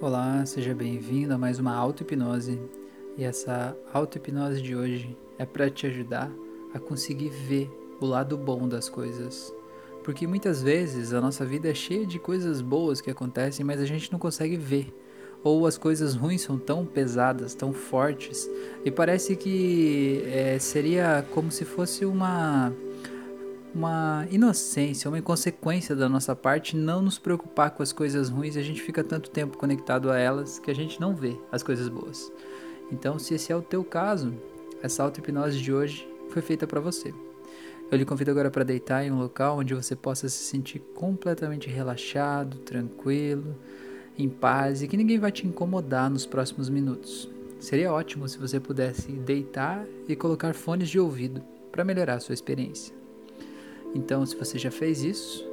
Olá, 0.00 0.44
seja 0.44 0.74
bem-vindo 0.74 1.32
a 1.32 1.38
mais 1.38 1.60
uma 1.60 1.72
auto-hipnose. 1.72 2.60
E 3.16 3.22
essa 3.22 3.76
auto-hipnose 3.92 4.60
de 4.60 4.74
hoje 4.74 5.16
é 5.38 5.46
para 5.46 5.70
te 5.70 5.86
ajudar 5.86 6.32
a 6.74 6.80
conseguir 6.80 7.28
ver 7.28 7.70
o 8.00 8.06
lado 8.06 8.36
bom 8.36 8.66
das 8.66 8.88
coisas. 8.88 9.54
Porque 10.02 10.26
muitas 10.26 10.60
vezes 10.60 11.14
a 11.14 11.20
nossa 11.20 11.46
vida 11.46 11.70
é 11.70 11.74
cheia 11.74 12.04
de 12.04 12.18
coisas 12.18 12.60
boas 12.60 13.00
que 13.00 13.08
acontecem, 13.08 13.64
mas 13.64 13.80
a 13.80 13.86
gente 13.86 14.10
não 14.10 14.18
consegue 14.18 14.56
ver. 14.56 14.92
Ou 15.44 15.64
as 15.64 15.78
coisas 15.78 16.16
ruins 16.16 16.42
são 16.42 16.58
tão 16.58 16.84
pesadas, 16.84 17.54
tão 17.54 17.72
fortes, 17.72 18.50
e 18.84 18.90
parece 18.90 19.36
que 19.36 20.24
é, 20.26 20.58
seria 20.58 21.24
como 21.30 21.52
se 21.52 21.64
fosse 21.64 22.04
uma 22.04 22.72
uma 23.74 24.26
inocência, 24.30 25.08
uma 25.08 25.18
inconsequência 25.18 25.96
da 25.96 26.08
nossa 26.08 26.36
parte 26.36 26.76
não 26.76 27.02
nos 27.02 27.18
preocupar 27.18 27.72
com 27.72 27.82
as 27.82 27.92
coisas 27.92 28.28
ruins, 28.28 28.56
a 28.56 28.62
gente 28.62 28.80
fica 28.80 29.02
tanto 29.02 29.30
tempo 29.30 29.58
conectado 29.58 30.10
a 30.10 30.18
elas 30.18 30.58
que 30.58 30.70
a 30.70 30.74
gente 30.74 31.00
não 31.00 31.14
vê 31.14 31.36
as 31.50 31.62
coisas 31.62 31.88
boas. 31.88 32.30
Então, 32.92 33.18
se 33.18 33.34
esse 33.34 33.50
é 33.50 33.56
o 33.56 33.62
teu 33.62 33.82
caso, 33.82 34.32
essa 34.82 35.02
auto-hipnose 35.02 35.60
de 35.60 35.72
hoje 35.72 36.08
foi 36.28 36.40
feita 36.40 36.66
para 36.66 36.80
você. 36.80 37.12
Eu 37.90 37.98
lhe 37.98 38.04
convido 38.04 38.30
agora 38.30 38.50
para 38.50 38.64
deitar 38.64 39.04
em 39.04 39.10
um 39.10 39.18
local 39.18 39.58
onde 39.58 39.74
você 39.74 39.96
possa 39.96 40.28
se 40.28 40.44
sentir 40.44 40.78
completamente 40.94 41.68
relaxado, 41.68 42.58
tranquilo, 42.58 43.56
em 44.16 44.28
paz 44.28 44.82
e 44.82 44.88
que 44.88 44.96
ninguém 44.96 45.18
vai 45.18 45.32
te 45.32 45.46
incomodar 45.46 46.08
nos 46.08 46.24
próximos 46.24 46.68
minutos. 46.68 47.28
Seria 47.58 47.92
ótimo 47.92 48.28
se 48.28 48.38
você 48.38 48.60
pudesse 48.60 49.10
deitar 49.12 49.84
e 50.08 50.14
colocar 50.14 50.54
fones 50.54 50.88
de 50.88 50.98
ouvido 50.98 51.42
para 51.72 51.84
melhorar 51.84 52.14
a 52.14 52.20
sua 52.20 52.34
experiência. 52.34 53.03
Então, 53.94 54.26
se 54.26 54.36
você 54.36 54.58
já 54.58 54.70
fez 54.70 55.02
isso, 55.04 55.48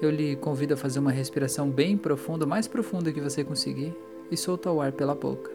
eu 0.00 0.10
lhe 0.10 0.36
convido 0.36 0.74
a 0.74 0.76
fazer 0.76 0.98
uma 0.98 1.10
respiração 1.10 1.68
bem 1.68 1.96
profunda, 1.96 2.46
mais 2.46 2.66
profunda 2.66 3.12
que 3.12 3.20
você 3.20 3.44
conseguir, 3.44 3.94
e 4.30 4.36
soltar 4.36 4.72
o 4.72 4.80
ar 4.80 4.92
pela 4.92 5.14
boca. 5.14 5.50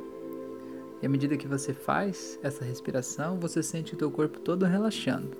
E 1.01 1.05
à 1.05 1.09
medida 1.09 1.37
que 1.37 1.47
você 1.47 1.73
faz 1.73 2.37
essa 2.43 2.63
respiração, 2.63 3.39
você 3.39 3.63
sente 3.63 3.93
o 3.93 3.97
teu 3.97 4.11
corpo 4.11 4.39
todo 4.39 4.65
relaxando, 4.65 5.37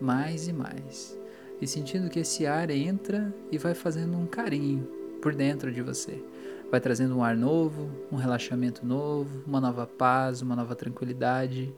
mais 0.00 0.48
e 0.48 0.52
mais, 0.52 1.18
e 1.60 1.66
sentindo 1.66 2.08
que 2.08 2.20
esse 2.20 2.46
ar 2.46 2.70
entra 2.70 3.32
e 3.52 3.58
vai 3.58 3.74
fazendo 3.74 4.16
um 4.16 4.26
carinho 4.26 4.88
por 5.20 5.34
dentro 5.34 5.70
de 5.70 5.82
você. 5.82 6.22
Vai 6.70 6.80
trazendo 6.80 7.16
um 7.16 7.22
ar 7.22 7.36
novo, 7.36 7.90
um 8.10 8.16
relaxamento 8.16 8.86
novo, 8.86 9.42
uma 9.46 9.60
nova 9.60 9.86
paz, 9.86 10.40
uma 10.40 10.56
nova 10.56 10.74
tranquilidade, 10.74 11.74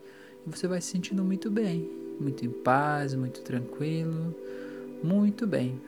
e 0.47 0.51
você 0.51 0.69
vai 0.69 0.81
se 0.81 0.89
sentindo 0.89 1.25
muito 1.25 1.51
bem, 1.51 1.91
muito 2.21 2.45
em 2.45 2.51
paz, 2.51 3.15
muito 3.15 3.41
tranquilo. 3.43 4.35
Muito 5.03 5.47
bem. 5.47 5.81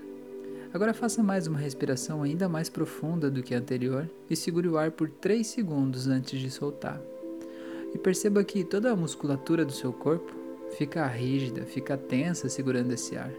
Agora 0.73 0.93
faça 0.93 1.23
mais 1.23 1.47
uma 1.47 1.59
respiração 1.59 2.23
ainda 2.23 2.49
mais 2.49 2.69
profunda 2.69 3.31
do 3.31 3.45
que 3.45 3.55
a 3.55 3.59
anterior 3.59 4.11
e 4.29 4.35
segure 4.35 4.67
o 4.67 4.77
ar 4.77 4.91
por 4.91 5.09
3 5.09 5.47
segundos 5.47 6.09
antes 6.09 6.41
de 6.41 6.51
soltar. 6.51 7.01
E 7.95 7.99
perceba 7.99 8.43
que 8.43 8.65
toda 8.65 8.91
a 8.91 8.97
musculatura 8.97 9.65
do 9.65 9.71
seu 9.71 9.93
corpo 9.93 10.33
fica 10.77 11.07
rígida, 11.07 11.63
fica 11.65 11.97
tensa 11.97 12.49
segurando 12.49 12.93
esse 12.93 13.17
ar. 13.17 13.31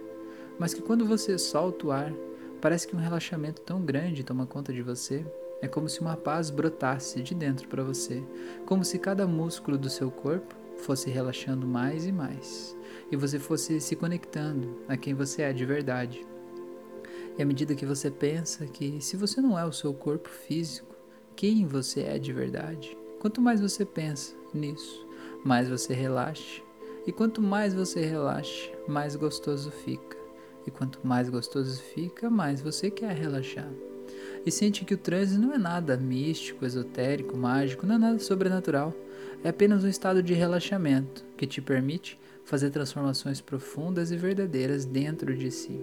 Mas 0.58 0.74
que 0.74 0.82
quando 0.82 1.06
você 1.06 1.38
solta 1.38 1.88
o 1.88 1.92
ar, 1.92 2.14
parece 2.62 2.88
que 2.88 2.96
um 2.96 3.00
relaxamento 3.00 3.62
tão 3.62 3.82
grande 3.82 4.24
toma 4.24 4.46
conta 4.46 4.72
de 4.72 4.82
você. 4.82 5.26
É 5.62 5.68
como 5.68 5.90
se 5.90 6.00
uma 6.00 6.16
paz 6.16 6.50
brotasse 6.50 7.22
de 7.22 7.36
dentro 7.36 7.68
para 7.68 7.84
você, 7.84 8.24
como 8.66 8.86
se 8.86 8.98
cada 8.98 9.28
músculo 9.28 9.78
do 9.78 9.90
seu 9.90 10.10
corpo 10.10 10.56
fosse 10.78 11.10
relaxando 11.10 11.66
mais 11.66 12.06
e 12.06 12.12
mais, 12.12 12.76
e 13.12 13.16
você 13.16 13.40
fosse 13.40 13.80
se 13.80 13.96
conectando 13.96 14.82
a 14.88 14.98
quem 14.98 15.14
você 15.14 15.44
é 15.44 15.54
de 15.54 15.66
verdade. 15.66 16.26
E 17.38 17.42
à 17.42 17.46
medida 17.46 17.76
que 17.76 17.86
você 17.86 18.10
pensa 18.10 18.66
que 18.66 19.02
se 19.02 19.18
você 19.18 19.42
não 19.42 19.58
é 19.60 19.66
o 19.66 19.74
seu 19.74 19.94
corpo 19.94 20.30
físico, 20.30 20.96
quem 21.36 21.66
você 21.68 22.02
é 22.02 22.18
de 22.18 22.32
verdade, 22.32 22.98
quanto 23.20 23.42
mais 23.42 23.60
você 23.60 23.84
pensa 23.84 24.34
nisso, 24.54 25.06
mais 25.44 25.68
você 25.68 25.94
relaxa. 25.94 26.62
E 27.06 27.12
quanto 27.12 27.42
mais 27.42 27.74
você 27.74 28.04
relaxa, 28.04 28.72
mais 28.88 29.16
gostoso 29.16 29.70
fica. 29.70 30.18
E 30.66 30.72
quanto 30.72 31.06
mais 31.06 31.30
gostoso 31.30 31.80
fica, 31.94 32.30
mais 32.30 32.62
você 32.62 32.90
quer 32.90 33.16
relaxar. 33.16 33.70
E 34.46 34.52
sente 34.52 34.86
que 34.86 34.94
o 34.94 34.98
transe 34.98 35.38
não 35.38 35.54
é 35.54 35.58
nada 35.58 35.98
místico, 35.98 36.66
esotérico, 36.66 37.38
mágico, 37.38 37.86
não 37.86 37.96
é 37.96 37.98
nada 37.98 38.20
sobrenatural 38.20 38.94
é 39.46 39.50
apenas 39.50 39.84
um 39.84 39.88
estado 39.88 40.24
de 40.24 40.34
relaxamento 40.34 41.24
que 41.38 41.46
te 41.46 41.62
permite 41.62 42.20
fazer 42.44 42.72
transformações 42.72 43.40
profundas 43.40 44.10
e 44.10 44.18
verdadeiras 44.18 44.86
dentro 44.86 45.38
de 45.38 45.52
si. 45.52 45.80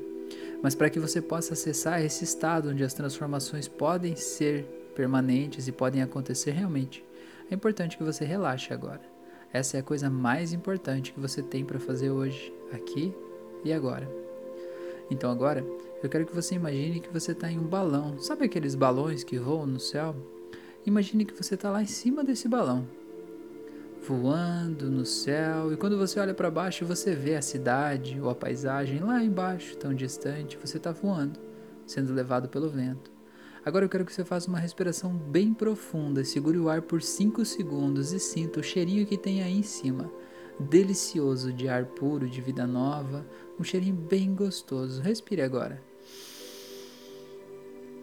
Mas 0.60 0.74
para 0.74 0.90
que 0.90 0.98
você 0.98 1.22
possa 1.22 1.52
acessar 1.52 2.02
esse 2.02 2.24
estado 2.24 2.70
onde 2.70 2.82
as 2.82 2.92
transformações 2.92 3.68
podem 3.68 4.16
ser 4.16 4.64
permanentes 4.96 5.68
e 5.68 5.72
podem 5.72 6.02
acontecer 6.02 6.50
realmente, 6.50 7.04
é 7.48 7.54
importante 7.54 7.96
que 7.96 8.02
você 8.02 8.24
relaxe 8.24 8.72
agora. 8.72 9.00
Essa 9.52 9.76
é 9.76 9.80
a 9.80 9.84
coisa 9.84 10.10
mais 10.10 10.52
importante 10.52 11.12
que 11.12 11.20
você 11.20 11.40
tem 11.40 11.64
para 11.64 11.78
fazer 11.78 12.10
hoje, 12.10 12.52
aqui 12.72 13.14
e 13.64 13.72
agora. 13.72 14.10
Então 15.08 15.30
agora, 15.30 15.64
eu 16.02 16.08
quero 16.08 16.26
que 16.26 16.34
você 16.34 16.56
imagine 16.56 16.98
que 16.98 17.12
você 17.12 17.30
está 17.30 17.48
em 17.48 17.60
um 17.60 17.68
balão. 17.68 18.18
Sabe 18.18 18.44
aqueles 18.44 18.74
balões 18.74 19.22
que 19.22 19.38
voam 19.38 19.66
no 19.68 19.78
céu? 19.78 20.16
Imagine 20.84 21.24
que 21.24 21.40
você 21.40 21.54
está 21.54 21.70
lá 21.70 21.80
em 21.80 21.86
cima 21.86 22.24
desse 22.24 22.48
balão 22.48 22.88
voando 24.06 24.90
no 24.90 25.04
céu, 25.04 25.72
e 25.72 25.76
quando 25.76 25.96
você 25.96 26.18
olha 26.18 26.34
para 26.34 26.50
baixo, 26.50 26.84
você 26.84 27.14
vê 27.14 27.36
a 27.36 27.42
cidade 27.42 28.20
ou 28.20 28.28
a 28.28 28.34
paisagem 28.34 29.00
lá 29.00 29.22
embaixo, 29.22 29.76
tão 29.76 29.94
distante, 29.94 30.58
você 30.60 30.76
está 30.76 30.90
voando, 30.90 31.38
sendo 31.86 32.12
levado 32.12 32.48
pelo 32.48 32.68
vento. 32.68 33.12
Agora 33.64 33.84
eu 33.84 33.88
quero 33.88 34.04
que 34.04 34.12
você 34.12 34.24
faça 34.24 34.48
uma 34.48 34.58
respiração 34.58 35.16
bem 35.16 35.54
profunda, 35.54 36.24
segure 36.24 36.58
o 36.58 36.68
ar 36.68 36.82
por 36.82 37.00
5 37.00 37.44
segundos 37.44 38.12
e 38.12 38.18
sinta 38.18 38.58
o 38.58 38.62
cheirinho 38.62 39.06
que 39.06 39.16
tem 39.16 39.40
aí 39.40 39.56
em 39.56 39.62
cima. 39.62 40.10
Delicioso 40.58 41.52
de 41.52 41.68
ar 41.68 41.86
puro, 41.86 42.28
de 42.28 42.40
vida 42.40 42.66
nova, 42.66 43.24
um 43.58 43.62
cheirinho 43.62 43.94
bem 43.94 44.34
gostoso. 44.34 45.00
Respire 45.00 45.42
agora. 45.42 45.80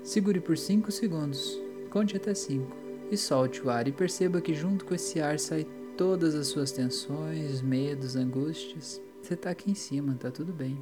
Segure 0.02 0.40
por 0.40 0.58
5 0.58 0.92
segundos, 0.92 1.62
conte 1.92 2.16
até 2.16 2.34
5 2.34 2.90
e 3.12 3.18
solte 3.18 3.62
o 3.62 3.70
ar 3.70 3.88
e 3.88 3.92
perceba 3.92 4.40
que 4.40 4.54
junto 4.54 4.86
com 4.86 4.96
esse 4.96 5.20
ar 5.20 5.38
sai 5.40 5.68
todas 6.00 6.34
as 6.34 6.48
suas 6.48 6.72
tensões, 6.72 7.62
medos, 7.62 8.16
angústias. 8.16 9.02
Você 9.22 9.34
está 9.34 9.50
aqui 9.50 9.70
em 9.70 9.76
cima, 9.76 10.16
tá 10.18 10.32
tudo 10.32 10.54
bem. 10.54 10.82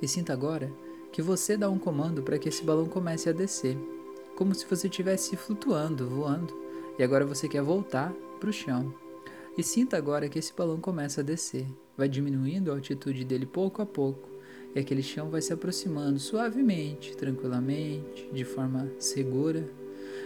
E 0.00 0.06
sinta 0.06 0.32
agora 0.32 0.72
que 1.10 1.20
você 1.20 1.56
dá 1.56 1.68
um 1.68 1.80
comando 1.80 2.22
para 2.22 2.38
que 2.38 2.48
esse 2.48 2.62
balão 2.62 2.86
comece 2.86 3.28
a 3.28 3.32
descer, 3.32 3.76
como 4.36 4.54
se 4.54 4.64
você 4.66 4.86
estivesse 4.86 5.36
flutuando, 5.36 6.08
voando, 6.08 6.54
e 6.96 7.02
agora 7.02 7.26
você 7.26 7.48
quer 7.48 7.60
voltar 7.60 8.12
para 8.38 8.50
o 8.50 8.52
chão. 8.52 8.94
E 9.56 9.64
sinta 9.64 9.96
agora 9.96 10.28
que 10.28 10.38
esse 10.38 10.54
balão 10.54 10.78
começa 10.78 11.20
a 11.20 11.24
descer, 11.24 11.66
vai 11.96 12.08
diminuindo 12.08 12.70
a 12.70 12.74
altitude 12.74 13.24
dele 13.24 13.46
pouco 13.46 13.82
a 13.82 13.86
pouco, 13.86 14.28
e 14.76 14.78
aquele 14.78 15.02
chão 15.02 15.28
vai 15.28 15.42
se 15.42 15.52
aproximando 15.52 16.20
suavemente, 16.20 17.16
tranquilamente, 17.16 18.30
de 18.32 18.44
forma 18.44 18.88
segura 19.00 19.68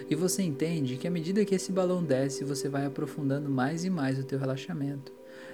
e 0.08 0.14
você 0.14 0.42
entende 0.42 0.96
que 0.96 1.06
à 1.06 1.10
medida 1.10 1.44
que 1.44 1.54
esse 1.54 1.72
balão 1.72 2.02
desce, 2.02 2.44
você 2.44 2.68
vai 2.68 2.86
aprofundando 2.86 3.48
mais 3.48 3.84
e 3.84 3.90
mais 3.90 4.18
o 4.18 4.24
teu 4.24 4.38
relaxamento. 4.38 5.12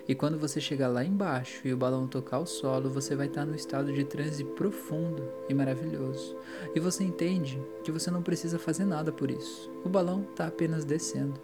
E 0.08 0.14
quando 0.14 0.38
você 0.38 0.60
chegar 0.60 0.88
lá 0.88 1.04
embaixo 1.04 1.68
e 1.68 1.72
o 1.72 1.76
balão 1.76 2.06
tocar 2.06 2.38
o 2.38 2.46
solo, 2.46 2.88
você 2.88 3.14
vai 3.14 3.26
estar 3.26 3.44
no 3.44 3.54
estado 3.54 3.92
de 3.92 4.04
transe 4.04 4.42
profundo 4.42 5.22
e 5.48 5.54
maravilhoso. 5.54 6.34
E 6.74 6.80
você 6.80 7.04
entende 7.04 7.62
que 7.84 7.92
você 7.92 8.10
não 8.10 8.22
precisa 8.22 8.58
fazer 8.58 8.86
nada 8.86 9.12
por 9.12 9.30
isso. 9.30 9.70
O 9.84 9.88
balão 9.88 10.26
está 10.30 10.46
apenas 10.46 10.84
descendo. 10.84 11.38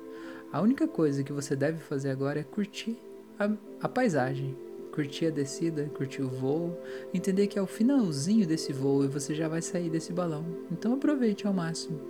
A 0.50 0.62
única 0.62 0.88
coisa 0.88 1.22
que 1.22 1.32
você 1.32 1.54
deve 1.54 1.78
fazer 1.78 2.10
agora 2.10 2.40
é 2.40 2.44
curtir 2.44 2.96
a, 3.38 3.50
a 3.82 3.88
paisagem, 3.88 4.56
curtir 4.92 5.26
a 5.26 5.30
descida, 5.30 5.90
curtir 5.94 6.22
o 6.22 6.28
voo, 6.28 6.78
entender 7.12 7.48
que 7.48 7.58
é 7.58 7.62
o 7.62 7.66
finalzinho 7.66 8.46
desse 8.46 8.72
voo 8.72 9.04
e 9.04 9.08
você 9.08 9.34
já 9.34 9.48
vai 9.48 9.60
sair 9.60 9.90
desse 9.90 10.12
balão. 10.12 10.46
Então 10.70 10.94
aproveite 10.94 11.46
ao 11.46 11.52
máximo 11.52 12.00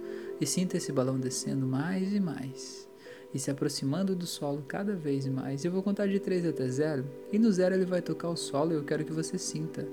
e 0.45 0.47
sinta 0.47 0.77
esse 0.77 0.93
balão 0.93 1.19
descendo 1.19 1.67
mais 1.67 2.13
e 2.13 2.21
mais 2.21 2.87
e 3.33 3.39
se 3.39 3.51
aproximando 3.51 4.15
do 4.15 4.27
solo 4.27 4.63
cada 4.69 4.95
vez 4.95 5.27
mais. 5.27 5.65
Eu 5.65 5.73
vou 5.73 5.83
contar 5.83 6.07
de 6.07 6.21
3 6.21 6.45
até 6.45 6.69
0 6.69 7.03
e 7.33 7.39
no 7.39 7.51
zero 7.51 7.75
ele 7.75 7.87
vai 7.87 8.03
tocar 8.03 8.29
o 8.29 8.37
solo 8.37 8.73
e 8.73 8.75
eu 8.75 8.85
quero 8.85 9.07
que 9.07 9.13
você 9.13 9.39
sinta 9.39 9.89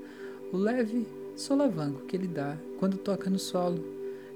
o 0.51 0.57
leve 0.57 1.07
solavanco 1.37 2.01
que 2.01 2.17
ele 2.17 2.27
dá 2.27 2.57
quando 2.77 2.97
toca 2.97 3.29
no 3.29 3.39
solo, 3.39 3.81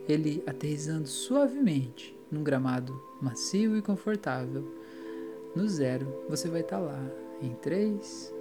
ele 0.08 0.42
aterrizando 0.48 1.06
suavemente 1.06 2.18
num 2.32 2.44
gramado 2.44 2.98
macio 3.22 3.76
e 3.78 3.82
confortável. 3.82 4.66
No 5.54 5.68
zero, 5.68 6.08
você 6.30 6.48
vai 6.48 6.62
estar 6.62 6.78
tá 6.78 6.84
lá 6.84 7.12
em 7.42 7.54
3, 7.56 8.34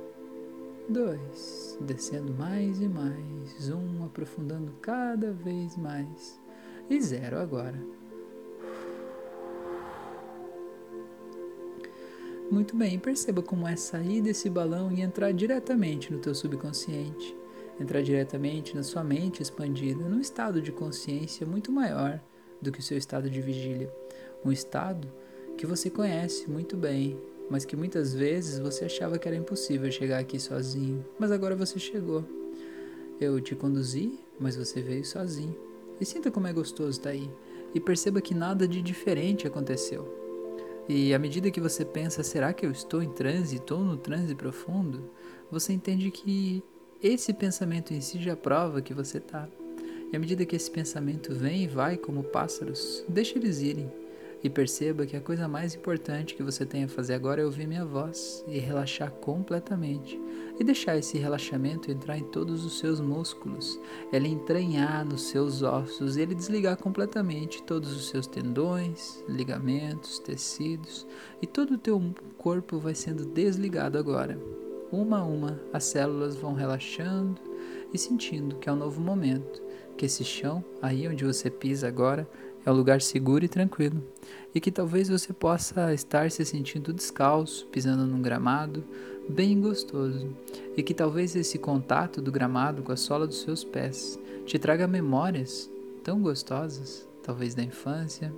2, 0.88 1.79
descendo 1.81 2.32
mais 2.35 2.81
e 2.81 2.87
mais, 2.87 3.69
um 3.69 4.05
aprofundando 4.05 4.73
cada 4.81 5.32
vez 5.32 5.77
mais 5.77 6.44
e 6.89 7.01
zero 7.01 7.39
agora. 7.39 7.95
Muito 12.51 12.77
bem, 12.77 12.99
perceba 12.99 13.43
como 13.43 13.67
é 13.67 13.75
sair 13.75 14.21
desse 14.21 14.51
balão 14.51 14.93
e 14.93 15.01
entrar 15.01 15.33
diretamente 15.33 16.13
no 16.13 16.19
teu 16.19 16.35
subconsciente, 16.35 17.35
entrar 17.81 18.03
diretamente 18.03 18.77
na 18.77 18.83
sua 18.83 19.03
mente 19.03 19.43
expandida, 19.43 20.09
num 20.09 20.21
estado 20.21 20.61
de 20.61 20.71
consciência 20.71 21.47
muito 21.47 21.73
maior 21.73 22.21
do 22.61 22.71
que 22.71 22.81
o 22.81 22.83
seu 22.83 22.99
estado 22.99 23.31
de 23.31 23.41
vigília. 23.41 23.93
Um 24.45 24.53
estado 24.53 25.11
que 25.57 25.67
você 25.67 25.89
conhece 25.89 26.49
muito 26.49 26.77
bem, 26.77 27.19
mas 27.51 27.65
que 27.65 27.77
muitas 27.77 28.15
vezes 28.15 28.59
você 28.59 28.85
achava 28.85 29.19
que 29.19 29.27
era 29.27 29.37
impossível 29.37 29.91
chegar 29.91 30.19
aqui 30.19 30.39
sozinho, 30.39 31.05
mas 31.19 31.33
agora 31.33 31.57
você 31.57 31.79
chegou. 31.79 32.25
Eu 33.21 33.41
te 33.41 33.55
conduzi, 33.55 34.19
mas 34.39 34.55
você 34.55 34.83
veio 34.83 35.05
sozinho. 35.05 35.74
E 36.00 36.05
sinta 36.05 36.31
como 36.31 36.46
é 36.46 36.52
gostoso 36.52 36.91
estar 36.91 37.11
aí. 37.11 37.31
E 37.75 37.81
perceba 37.81 38.20
que 38.20 38.35
nada 38.35 38.67
de 38.67 38.82
diferente 38.82 39.46
aconteceu. 39.46 40.23
E 40.88 41.14
à 41.14 41.19
medida 41.19 41.50
que 41.50 41.61
você 41.61 41.85
pensa, 41.85 42.23
será 42.23 42.52
que 42.52 42.67
eu 42.67 42.70
estou 42.70 43.02
em 43.02 43.11
transe, 43.11 43.56
estou 43.56 43.81
no 43.81 43.96
transe 43.96 44.35
profundo? 44.35 45.11
Você 45.50 45.73
entende 45.73 46.11
que 46.11 46.62
esse 47.02 47.32
pensamento 47.32 47.93
em 47.93 48.00
si 48.00 48.20
já 48.23 48.37
prova 48.37 48.82
que 48.82 48.94
você 48.94 49.19
está. 49.19 49.49
E 50.12 50.17
à 50.17 50.19
medida 50.19 50.44
que 50.44 50.55
esse 50.55 50.70
pensamento 50.70 51.35
vem 51.35 51.64
e 51.64 51.69
vai 51.69 51.96
como 51.96 52.23
pássaros, 52.23 53.05
deixe 53.08 53.38
eles 53.38 53.61
irem. 53.61 53.91
E 54.44 54.50
perceba 54.50 55.06
que 55.06 55.17
a 55.17 55.23
coisa 55.23 55.49
mais 55.49 55.75
importante 55.75 56.35
que 56.35 56.43
você 56.43 56.67
tem 56.67 56.85
a 56.85 56.88
fazer 56.88 57.14
agora 57.14 57.41
é 57.41 57.46
ouvir 57.46 57.67
minha 57.67 57.87
voz 57.87 58.44
e 58.46 58.58
relaxar 58.58 59.11
completamente. 59.11 60.20
E 60.61 60.62
deixar 60.62 60.99
esse 60.99 61.17
relaxamento 61.17 61.91
entrar 61.91 62.19
em 62.19 62.25
todos 62.25 62.62
os 62.62 62.79
seus 62.79 63.00
músculos, 63.00 63.81
ele 64.12 64.29
entranhar 64.29 65.02
nos 65.02 65.23
seus 65.23 65.62
ossos 65.62 66.19
ele 66.19 66.35
desligar 66.35 66.76
completamente 66.76 67.62
todos 67.62 67.91
os 67.96 68.08
seus 68.11 68.26
tendões, 68.26 69.25
ligamentos, 69.26 70.19
tecidos 70.19 71.06
e 71.41 71.46
todo 71.46 71.75
o 71.75 71.79
teu 71.79 72.14
corpo 72.37 72.79
vai 72.79 72.94
sendo 72.94 73.25
desligado 73.25 73.96
agora. 73.96 74.38
Uma 74.93 75.20
a 75.20 75.25
uma, 75.25 75.58
as 75.73 75.85
células 75.85 76.37
vão 76.37 76.52
relaxando 76.52 77.41
e 77.94 77.99
sentindo 77.99 78.56
que 78.56 78.69
é 78.69 78.73
um 78.73 78.76
novo 78.76 79.00
momento, 79.00 79.62
que 79.96 80.05
esse 80.05 80.23
chão, 80.23 80.62
aí 80.82 81.08
onde 81.08 81.25
você 81.25 81.49
pisa 81.49 81.88
agora, 81.88 82.29
é 82.65 82.71
um 82.71 82.75
lugar 82.75 83.01
seguro 83.01 83.45
e 83.45 83.49
tranquilo, 83.49 84.03
e 84.55 84.61
que 84.61 84.71
talvez 84.71 85.09
você 85.09 85.33
possa 85.33 85.93
estar 85.93 86.31
se 86.31 86.45
sentindo 86.45 86.93
descalço, 86.93 87.67
pisando 87.67 88.07
num 88.07 88.23
gramado 88.23 88.85
bem 89.29 89.61
gostoso, 89.61 90.35
e 90.77 90.83
que 90.83 90.95
talvez 90.95 91.35
esse 91.35 91.59
contato 91.59 92.21
do 92.21 92.33
gramado 92.33 92.83
com 92.83 92.93
a 92.93 92.97
sola 92.97 93.27
dos 93.27 93.41
seus 93.41 93.65
pés 93.65 94.19
te 94.47 94.59
traga 94.59 94.87
memórias 94.87 95.71
tão 96.03 96.21
gostosas, 96.21 97.09
talvez 97.23 97.55
da 97.55 97.63
infância, 97.63 98.33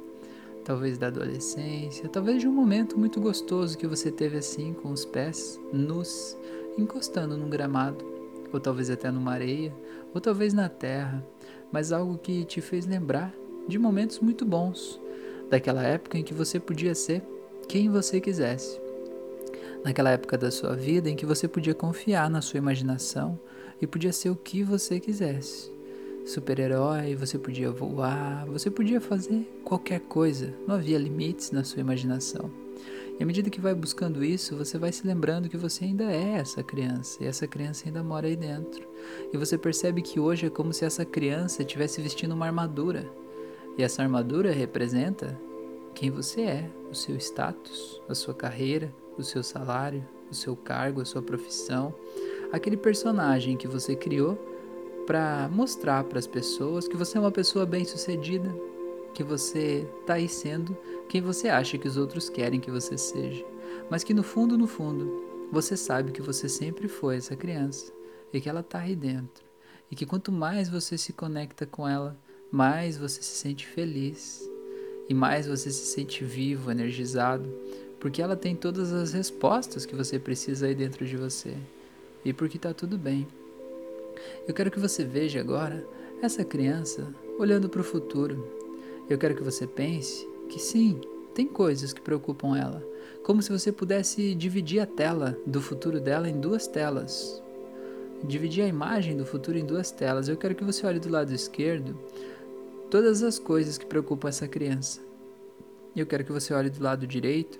talvez 0.64 0.98
da 0.98 1.08
adolescência, 1.08 2.08
talvez 2.08 2.40
de 2.40 2.48
um 2.48 2.52
momento 2.52 2.98
muito 2.98 3.20
gostoso 3.20 3.78
que 3.78 3.86
você 3.86 4.10
teve 4.10 4.36
assim 4.36 4.72
com 4.74 4.90
os 4.90 5.04
pés 5.04 5.60
nus, 5.72 6.36
encostando 6.78 7.36
num 7.36 7.48
gramado, 7.48 8.04
ou 8.52 8.60
talvez 8.60 8.90
até 8.90 9.10
numa 9.10 9.32
areia, 9.32 9.74
ou 10.14 10.20
talvez 10.20 10.52
na 10.52 10.68
terra, 10.68 11.24
mas 11.72 11.92
algo 11.92 12.18
que 12.18 12.44
te 12.44 12.60
fez 12.60 12.86
lembrar 12.86 13.34
de 13.68 13.78
momentos 13.78 14.20
muito 14.20 14.44
bons, 14.44 15.00
daquela 15.50 15.82
época 15.82 16.18
em 16.18 16.22
que 16.22 16.34
você 16.34 16.58
podia 16.58 16.94
ser 16.94 17.22
quem 17.68 17.90
você 17.90 18.20
quisesse. 18.20 18.80
Naquela 19.84 20.10
época 20.10 20.36
da 20.36 20.50
sua 20.50 20.74
vida 20.74 21.08
em 21.08 21.16
que 21.16 21.26
você 21.26 21.46
podia 21.46 21.74
confiar 21.74 22.28
na 22.30 22.40
sua 22.40 22.58
imaginação 22.58 23.38
e 23.80 23.86
podia 23.86 24.12
ser 24.12 24.30
o 24.30 24.36
que 24.36 24.62
você 24.62 24.98
quisesse. 24.98 25.70
Super-herói, 26.24 27.14
você 27.14 27.38
podia 27.38 27.70
voar, 27.70 28.46
você 28.46 28.68
podia 28.68 29.00
fazer 29.00 29.48
qualquer 29.62 30.00
coisa, 30.00 30.52
não 30.66 30.74
havia 30.74 30.98
limites 30.98 31.52
na 31.52 31.62
sua 31.62 31.80
imaginação. 31.80 32.50
E 33.18 33.22
à 33.22 33.26
medida 33.26 33.48
que 33.48 33.60
vai 33.60 33.74
buscando 33.74 34.24
isso, 34.24 34.56
você 34.56 34.76
vai 34.76 34.92
se 34.92 35.06
lembrando 35.06 35.48
que 35.48 35.56
você 35.56 35.84
ainda 35.84 36.04
é 36.04 36.32
essa 36.32 36.62
criança, 36.62 37.22
e 37.22 37.26
essa 37.26 37.46
criança 37.46 37.86
ainda 37.86 38.02
mora 38.02 38.26
aí 38.26 38.36
dentro. 38.36 38.86
E 39.32 39.36
você 39.38 39.56
percebe 39.56 40.02
que 40.02 40.20
hoje 40.20 40.46
é 40.46 40.50
como 40.50 40.72
se 40.72 40.84
essa 40.84 41.04
criança 41.04 41.62
estivesse 41.62 42.02
vestindo 42.02 42.32
uma 42.32 42.46
armadura, 42.46 43.08
e 43.76 43.82
essa 43.82 44.02
armadura 44.02 44.52
representa 44.52 45.38
quem 45.94 46.10
você 46.10 46.42
é, 46.42 46.70
o 46.90 46.94
seu 46.94 47.16
status, 47.16 48.00
a 48.08 48.14
sua 48.14 48.34
carreira, 48.34 48.92
o 49.18 49.22
seu 49.22 49.42
salário, 49.42 50.06
o 50.30 50.34
seu 50.34 50.56
cargo, 50.56 51.00
a 51.00 51.04
sua 51.04 51.22
profissão, 51.22 51.94
aquele 52.52 52.76
personagem 52.76 53.56
que 53.56 53.68
você 53.68 53.94
criou 53.94 54.36
para 55.06 55.48
mostrar 55.52 56.04
para 56.04 56.18
as 56.18 56.26
pessoas 56.26 56.88
que 56.88 56.96
você 56.96 57.16
é 57.16 57.20
uma 57.20 57.30
pessoa 57.30 57.64
bem-sucedida, 57.64 58.54
que 59.14 59.22
você 59.22 59.88
está 60.00 60.14
aí 60.14 60.28
sendo 60.28 60.76
quem 61.08 61.22
você 61.22 61.48
acha 61.48 61.78
que 61.78 61.88
os 61.88 61.96
outros 61.96 62.28
querem 62.28 62.60
que 62.60 62.70
você 62.70 62.98
seja, 62.98 63.44
mas 63.88 64.04
que 64.04 64.12
no 64.12 64.22
fundo, 64.22 64.58
no 64.58 64.66
fundo, 64.66 65.24
você 65.50 65.76
sabe 65.76 66.12
que 66.12 66.20
você 66.20 66.48
sempre 66.48 66.88
foi 66.88 67.16
essa 67.16 67.36
criança 67.36 67.92
e 68.32 68.40
que 68.40 68.48
ela 68.48 68.60
está 68.60 68.80
aí 68.80 68.96
dentro. 68.96 69.44
E 69.90 69.94
que 69.94 70.04
quanto 70.04 70.32
mais 70.32 70.68
você 70.68 70.98
se 70.98 71.12
conecta 71.12 71.64
com 71.64 71.88
ela, 71.88 72.18
mais 72.50 72.96
você 72.96 73.22
se 73.22 73.36
sente 73.36 73.66
feliz 73.66 74.48
e 75.08 75.14
mais 75.14 75.46
você 75.46 75.70
se 75.70 75.86
sente 75.86 76.24
vivo, 76.24 76.70
energizado, 76.70 77.48
porque 78.00 78.20
ela 78.22 78.36
tem 78.36 78.54
todas 78.54 78.92
as 78.92 79.12
respostas 79.12 79.86
que 79.86 79.94
você 79.94 80.18
precisa 80.18 80.66
aí 80.66 80.74
dentro 80.74 81.04
de 81.04 81.16
você 81.16 81.54
e 82.24 82.32
porque 82.32 82.56
está 82.56 82.74
tudo 82.74 82.98
bem. 82.98 83.26
Eu 84.46 84.54
quero 84.54 84.70
que 84.70 84.80
você 84.80 85.04
veja 85.04 85.40
agora 85.40 85.86
essa 86.22 86.44
criança 86.44 87.06
olhando 87.38 87.68
para 87.68 87.80
o 87.80 87.84
futuro. 87.84 88.46
Eu 89.08 89.18
quero 89.18 89.34
que 89.34 89.42
você 89.42 89.66
pense 89.66 90.26
que 90.48 90.58
sim, 90.58 91.00
tem 91.34 91.46
coisas 91.46 91.92
que 91.92 92.00
preocupam 92.00 92.56
ela, 92.56 92.82
como 93.22 93.42
se 93.42 93.50
você 93.50 93.70
pudesse 93.70 94.34
dividir 94.34 94.80
a 94.80 94.86
tela 94.86 95.38
do 95.46 95.60
futuro 95.60 96.00
dela 96.00 96.28
em 96.28 96.40
duas 96.40 96.66
telas. 96.66 97.42
Dividir 98.24 98.64
a 98.64 98.68
imagem 98.68 99.16
do 99.16 99.26
futuro 99.26 99.58
em 99.58 99.64
duas 99.64 99.90
telas. 99.90 100.28
Eu 100.28 100.36
quero 100.36 100.54
que 100.54 100.64
você 100.64 100.86
olhe 100.86 100.98
do 100.98 101.10
lado 101.10 101.34
esquerdo 101.34 101.94
todas 102.90 103.22
as 103.22 103.38
coisas 103.38 103.76
que 103.78 103.86
preocupam 103.86 104.28
essa 104.28 104.46
criança. 104.46 105.00
E 105.94 106.00
eu 106.00 106.06
quero 106.06 106.24
que 106.24 106.32
você 106.32 106.52
olhe 106.52 106.70
do 106.70 106.82
lado 106.82 107.06
direito 107.06 107.58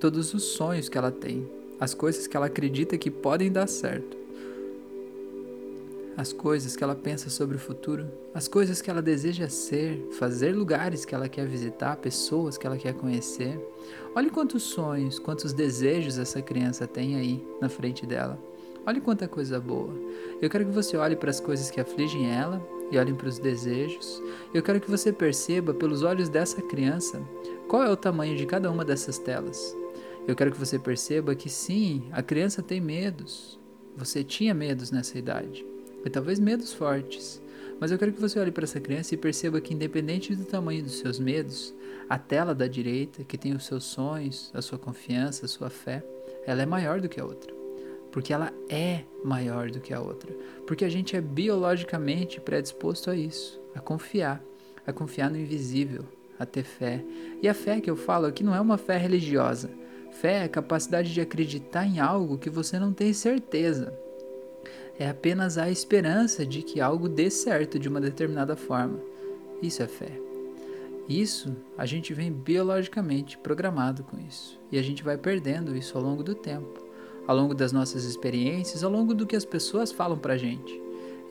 todos 0.00 0.34
os 0.34 0.42
sonhos 0.42 0.88
que 0.88 0.98
ela 0.98 1.12
tem, 1.12 1.48
as 1.78 1.94
coisas 1.94 2.26
que 2.26 2.36
ela 2.36 2.46
acredita 2.46 2.98
que 2.98 3.08
podem 3.08 3.52
dar 3.52 3.68
certo, 3.68 4.16
as 6.16 6.32
coisas 6.32 6.74
que 6.74 6.82
ela 6.82 6.96
pensa 6.96 7.30
sobre 7.30 7.56
o 7.56 7.60
futuro, 7.60 8.06
as 8.34 8.48
coisas 8.48 8.82
que 8.82 8.90
ela 8.90 9.00
deseja 9.00 9.48
ser, 9.48 10.04
fazer 10.18 10.56
lugares 10.56 11.04
que 11.04 11.14
ela 11.14 11.28
quer 11.28 11.46
visitar, 11.46 11.96
pessoas 11.96 12.58
que 12.58 12.66
ela 12.66 12.76
quer 12.76 12.94
conhecer. 12.94 13.58
Olhe 14.14 14.28
quantos 14.28 14.64
sonhos, 14.64 15.18
quantos 15.18 15.52
desejos 15.52 16.18
essa 16.18 16.42
criança 16.42 16.86
tem 16.86 17.14
aí 17.14 17.46
na 17.60 17.68
frente 17.68 18.04
dela. 18.04 18.38
Olhe 18.84 19.00
quanta 19.00 19.28
coisa 19.28 19.60
boa. 19.60 19.94
Eu 20.40 20.50
quero 20.50 20.64
que 20.66 20.72
você 20.72 20.96
olhe 20.96 21.14
para 21.14 21.30
as 21.30 21.38
coisas 21.38 21.70
que 21.70 21.80
afligem 21.80 22.28
ela 22.28 22.60
e 22.92 22.98
olhem 22.98 23.14
para 23.14 23.28
os 23.28 23.38
desejos. 23.38 24.22
Eu 24.52 24.62
quero 24.62 24.80
que 24.80 24.90
você 24.90 25.10
perceba 25.10 25.72
pelos 25.72 26.02
olhos 26.02 26.28
dessa 26.28 26.60
criança 26.60 27.20
qual 27.66 27.82
é 27.82 27.90
o 27.90 27.96
tamanho 27.96 28.36
de 28.36 28.44
cada 28.44 28.70
uma 28.70 28.84
dessas 28.84 29.18
telas. 29.18 29.74
Eu 30.28 30.36
quero 30.36 30.52
que 30.52 30.58
você 30.58 30.78
perceba 30.78 31.34
que 31.34 31.48
sim, 31.48 32.06
a 32.12 32.22
criança 32.22 32.62
tem 32.62 32.80
medos. 32.80 33.58
Você 33.96 34.22
tinha 34.22 34.54
medos 34.54 34.90
nessa 34.90 35.18
idade, 35.18 35.66
e 36.04 36.10
talvez 36.10 36.38
medos 36.38 36.72
fortes. 36.72 37.40
Mas 37.80 37.90
eu 37.90 37.98
quero 37.98 38.12
que 38.12 38.20
você 38.20 38.38
olhe 38.38 38.52
para 38.52 38.64
essa 38.64 38.80
criança 38.80 39.14
e 39.14 39.18
perceba 39.18 39.60
que, 39.60 39.74
independente 39.74 40.36
do 40.36 40.44
tamanho 40.44 40.82
dos 40.82 40.98
seus 40.98 41.18
medos, 41.18 41.74
a 42.08 42.18
tela 42.18 42.54
da 42.54 42.66
direita, 42.66 43.24
que 43.24 43.36
tem 43.36 43.54
os 43.54 43.66
seus 43.66 43.84
sonhos, 43.84 44.50
a 44.54 44.62
sua 44.62 44.78
confiança, 44.78 45.46
a 45.46 45.48
sua 45.48 45.68
fé, 45.68 46.04
ela 46.46 46.62
é 46.62 46.66
maior 46.66 47.00
do 47.00 47.08
que 47.08 47.20
a 47.20 47.24
outra 47.24 47.61
porque 48.12 48.32
ela 48.32 48.52
é 48.68 49.00
maior 49.24 49.70
do 49.70 49.80
que 49.80 49.92
a 49.92 50.00
outra, 50.00 50.32
porque 50.66 50.84
a 50.84 50.88
gente 50.88 51.16
é 51.16 51.20
biologicamente 51.20 52.40
predisposto 52.40 53.10
a 53.10 53.16
isso, 53.16 53.58
a 53.74 53.80
confiar, 53.80 54.44
a 54.86 54.92
confiar 54.92 55.30
no 55.30 55.38
invisível, 55.38 56.04
a 56.38 56.44
ter 56.44 56.62
fé. 56.62 57.02
E 57.40 57.48
a 57.48 57.54
fé 57.54 57.80
que 57.80 57.90
eu 57.90 57.96
falo 57.96 58.26
aqui 58.26 58.44
não 58.44 58.54
é 58.54 58.60
uma 58.60 58.76
fé 58.76 58.98
religiosa. 58.98 59.70
Fé 60.10 60.40
é 60.40 60.44
a 60.44 60.48
capacidade 60.48 61.12
de 61.12 61.20
acreditar 61.22 61.86
em 61.86 61.98
algo 61.98 62.36
que 62.36 62.50
você 62.50 62.78
não 62.78 62.92
tem 62.92 63.14
certeza. 63.14 63.98
É 64.98 65.08
apenas 65.08 65.56
a 65.56 65.70
esperança 65.70 66.44
de 66.44 66.62
que 66.62 66.80
algo 66.80 67.08
dê 67.08 67.30
certo 67.30 67.78
de 67.78 67.88
uma 67.88 68.00
determinada 68.00 68.54
forma. 68.54 69.00
Isso 69.62 69.82
é 69.82 69.86
fé. 69.86 70.20
Isso 71.08 71.56
a 71.78 71.86
gente 71.86 72.12
vem 72.12 72.30
biologicamente 72.30 73.38
programado 73.38 74.04
com 74.04 74.18
isso. 74.20 74.60
E 74.70 74.78
a 74.78 74.82
gente 74.82 75.02
vai 75.02 75.16
perdendo 75.16 75.74
isso 75.74 75.96
ao 75.96 76.04
longo 76.04 76.22
do 76.22 76.34
tempo 76.34 76.91
ao 77.26 77.36
longo 77.36 77.54
das 77.54 77.72
nossas 77.72 78.04
experiências, 78.04 78.82
ao 78.82 78.90
longo 78.90 79.14
do 79.14 79.26
que 79.26 79.36
as 79.36 79.44
pessoas 79.44 79.92
falam 79.92 80.18
pra 80.18 80.36
gente. 80.36 80.80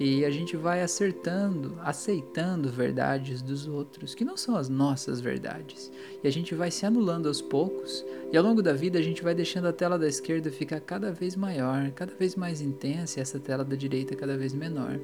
E 0.03 0.25
a 0.25 0.31
gente 0.31 0.57
vai 0.57 0.81
acertando, 0.81 1.77
aceitando 1.83 2.71
verdades 2.71 3.39
dos 3.39 3.67
outros, 3.67 4.15
que 4.15 4.25
não 4.25 4.35
são 4.35 4.55
as 4.55 4.67
nossas 4.67 5.21
verdades. 5.21 5.91
E 6.23 6.27
a 6.27 6.31
gente 6.31 6.55
vai 6.55 6.71
se 6.71 6.87
anulando 6.87 7.27
aos 7.27 7.39
poucos, 7.39 8.03
e 8.31 8.35
ao 8.35 8.43
longo 8.43 8.63
da 8.63 8.73
vida 8.73 8.97
a 8.97 9.01
gente 9.03 9.21
vai 9.21 9.35
deixando 9.35 9.67
a 9.67 9.71
tela 9.73 9.99
da 9.99 10.07
esquerda 10.07 10.49
ficar 10.49 10.79
cada 10.79 11.11
vez 11.11 11.35
maior, 11.35 11.91
cada 11.91 12.15
vez 12.15 12.35
mais 12.35 12.61
intensa, 12.61 13.19
e 13.19 13.21
essa 13.21 13.39
tela 13.39 13.63
da 13.63 13.75
direita 13.75 14.15
cada 14.15 14.35
vez 14.35 14.55
menor. 14.55 14.99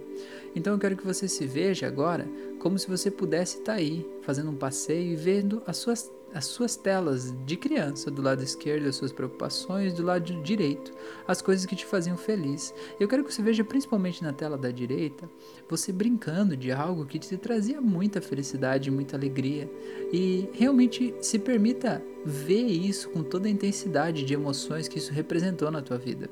Então 0.55 0.73
eu 0.73 0.79
quero 0.79 0.97
que 0.97 1.05
você 1.05 1.27
se 1.27 1.45
veja 1.45 1.85
agora 1.85 2.27
como 2.57 2.79
se 2.79 2.87
você 2.87 3.11
pudesse 3.11 3.59
estar 3.59 3.73
tá 3.73 3.77
aí, 3.77 4.03
fazendo 4.23 4.49
um 4.49 4.55
passeio 4.55 5.13
e 5.13 5.15
vendo 5.15 5.61
as 5.67 5.77
suas 5.77 6.11
as 6.33 6.45
suas 6.45 6.75
telas 6.75 7.33
de 7.45 7.55
criança, 7.55 8.11
do 8.11 8.21
lado 8.21 8.43
esquerdo 8.43 8.87
as 8.87 8.95
suas 8.95 9.11
preocupações, 9.11 9.93
do 9.93 10.03
lado 10.03 10.41
direito 10.41 10.91
as 11.27 11.41
coisas 11.41 11.65
que 11.65 11.75
te 11.75 11.85
faziam 11.85 12.17
feliz. 12.17 12.73
Eu 12.99 13.07
quero 13.07 13.23
que 13.23 13.33
você 13.33 13.41
veja 13.41 13.63
principalmente 13.63 14.23
na 14.23 14.33
tela 14.33 14.57
da 14.57 14.71
direita, 14.71 15.29
você 15.69 15.91
brincando 15.91 16.55
de 16.55 16.71
algo 16.71 17.05
que 17.05 17.19
te 17.19 17.35
trazia 17.37 17.81
muita 17.81 18.21
felicidade, 18.21 18.91
muita 18.91 19.15
alegria 19.15 19.69
e 20.11 20.49
realmente 20.53 21.13
se 21.21 21.39
permita 21.39 22.03
ver 22.25 22.65
isso 22.65 23.09
com 23.09 23.23
toda 23.23 23.47
a 23.47 23.51
intensidade 23.51 24.23
de 24.23 24.33
emoções 24.33 24.87
que 24.87 24.97
isso 24.97 25.11
representou 25.11 25.71
na 25.71 25.81
tua 25.81 25.97
vida. 25.97 26.29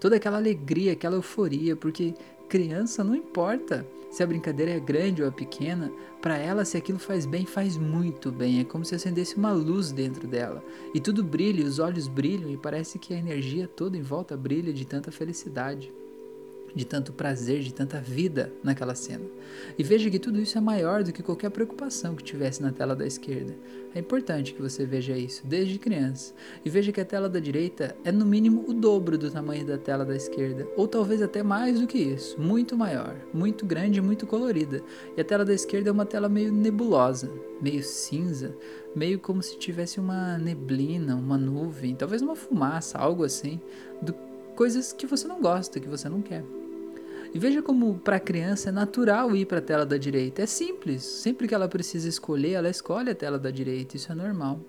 Toda 0.00 0.16
aquela 0.16 0.36
alegria, 0.36 0.92
aquela 0.92 1.16
euforia, 1.16 1.74
porque 1.74 2.14
criança 2.48 3.02
não 3.02 3.14
importa 3.14 3.86
se 4.14 4.22
a 4.22 4.26
brincadeira 4.26 4.70
é 4.70 4.78
grande 4.78 5.22
ou 5.22 5.26
é 5.26 5.30
pequena, 5.32 5.90
para 6.22 6.38
ela, 6.38 6.64
se 6.64 6.76
aquilo 6.76 7.00
faz 7.00 7.26
bem, 7.26 7.44
faz 7.44 7.76
muito 7.76 8.30
bem. 8.30 8.60
É 8.60 8.64
como 8.64 8.84
se 8.84 8.94
acendesse 8.94 9.36
uma 9.36 9.50
luz 9.50 9.90
dentro 9.90 10.28
dela. 10.28 10.62
E 10.94 11.00
tudo 11.00 11.24
brilha, 11.24 11.64
os 11.64 11.80
olhos 11.80 12.06
brilham, 12.06 12.48
e 12.48 12.56
parece 12.56 12.96
que 12.96 13.12
a 13.12 13.18
energia 13.18 13.66
toda 13.66 13.96
em 13.96 14.02
volta 14.02 14.36
brilha 14.36 14.72
de 14.72 14.84
tanta 14.84 15.10
felicidade 15.10 15.92
de 16.74 16.84
tanto 16.84 17.12
prazer, 17.12 17.60
de 17.60 17.72
tanta 17.72 18.00
vida 18.00 18.52
naquela 18.62 18.94
cena. 18.94 19.24
E 19.78 19.82
veja 19.82 20.10
que 20.10 20.18
tudo 20.18 20.40
isso 20.40 20.58
é 20.58 20.60
maior 20.60 21.04
do 21.04 21.12
que 21.12 21.22
qualquer 21.22 21.50
preocupação 21.50 22.16
que 22.16 22.24
tivesse 22.24 22.62
na 22.62 22.72
tela 22.72 22.96
da 22.96 23.06
esquerda. 23.06 23.54
É 23.94 24.00
importante 24.00 24.52
que 24.52 24.60
você 24.60 24.84
veja 24.84 25.16
isso 25.16 25.46
desde 25.46 25.78
criança. 25.78 26.34
E 26.64 26.68
veja 26.68 26.90
que 26.90 27.00
a 27.00 27.04
tela 27.04 27.28
da 27.28 27.38
direita 27.38 27.96
é 28.04 28.10
no 28.10 28.26
mínimo 28.26 28.64
o 28.66 28.74
dobro 28.74 29.16
do 29.16 29.30
tamanho 29.30 29.64
da 29.64 29.78
tela 29.78 30.04
da 30.04 30.16
esquerda, 30.16 30.66
ou 30.76 30.88
talvez 30.88 31.22
até 31.22 31.42
mais 31.42 31.78
do 31.78 31.86
que 31.86 31.98
isso, 31.98 32.40
muito 32.40 32.76
maior, 32.76 33.14
muito 33.32 33.64
grande 33.64 34.00
e 34.00 34.02
muito 34.02 34.26
colorida. 34.26 34.82
E 35.16 35.20
a 35.20 35.24
tela 35.24 35.44
da 35.44 35.54
esquerda 35.54 35.90
é 35.90 35.92
uma 35.92 36.04
tela 36.04 36.28
meio 36.28 36.52
nebulosa, 36.52 37.30
meio 37.60 37.84
cinza, 37.84 38.56
meio 38.96 39.20
como 39.20 39.40
se 39.40 39.56
tivesse 39.58 40.00
uma 40.00 40.38
neblina, 40.38 41.14
uma 41.14 41.38
nuvem, 41.38 41.94
talvez 41.94 42.20
uma 42.20 42.34
fumaça, 42.34 42.98
algo 42.98 43.22
assim, 43.22 43.60
do 44.02 44.12
coisas 44.56 44.92
que 44.92 45.06
você 45.06 45.26
não 45.26 45.40
gosta, 45.40 45.80
que 45.80 45.88
você 45.88 46.08
não 46.08 46.22
quer. 46.22 46.44
E 47.34 47.38
veja 47.38 47.60
como 47.60 47.98
para 47.98 48.14
a 48.14 48.20
criança 48.20 48.68
é 48.68 48.72
natural 48.72 49.34
ir 49.34 49.44
para 49.44 49.58
a 49.58 49.60
tela 49.60 49.84
da 49.84 49.96
direita. 49.96 50.42
É 50.42 50.46
simples. 50.46 51.02
Sempre 51.02 51.48
que 51.48 51.54
ela 51.54 51.66
precisa 51.66 52.08
escolher, 52.08 52.52
ela 52.52 52.70
escolhe 52.70 53.10
a 53.10 53.14
tela 53.14 53.40
da 53.40 53.50
direita. 53.50 53.96
Isso 53.96 54.12
é 54.12 54.14
normal. 54.14 54.60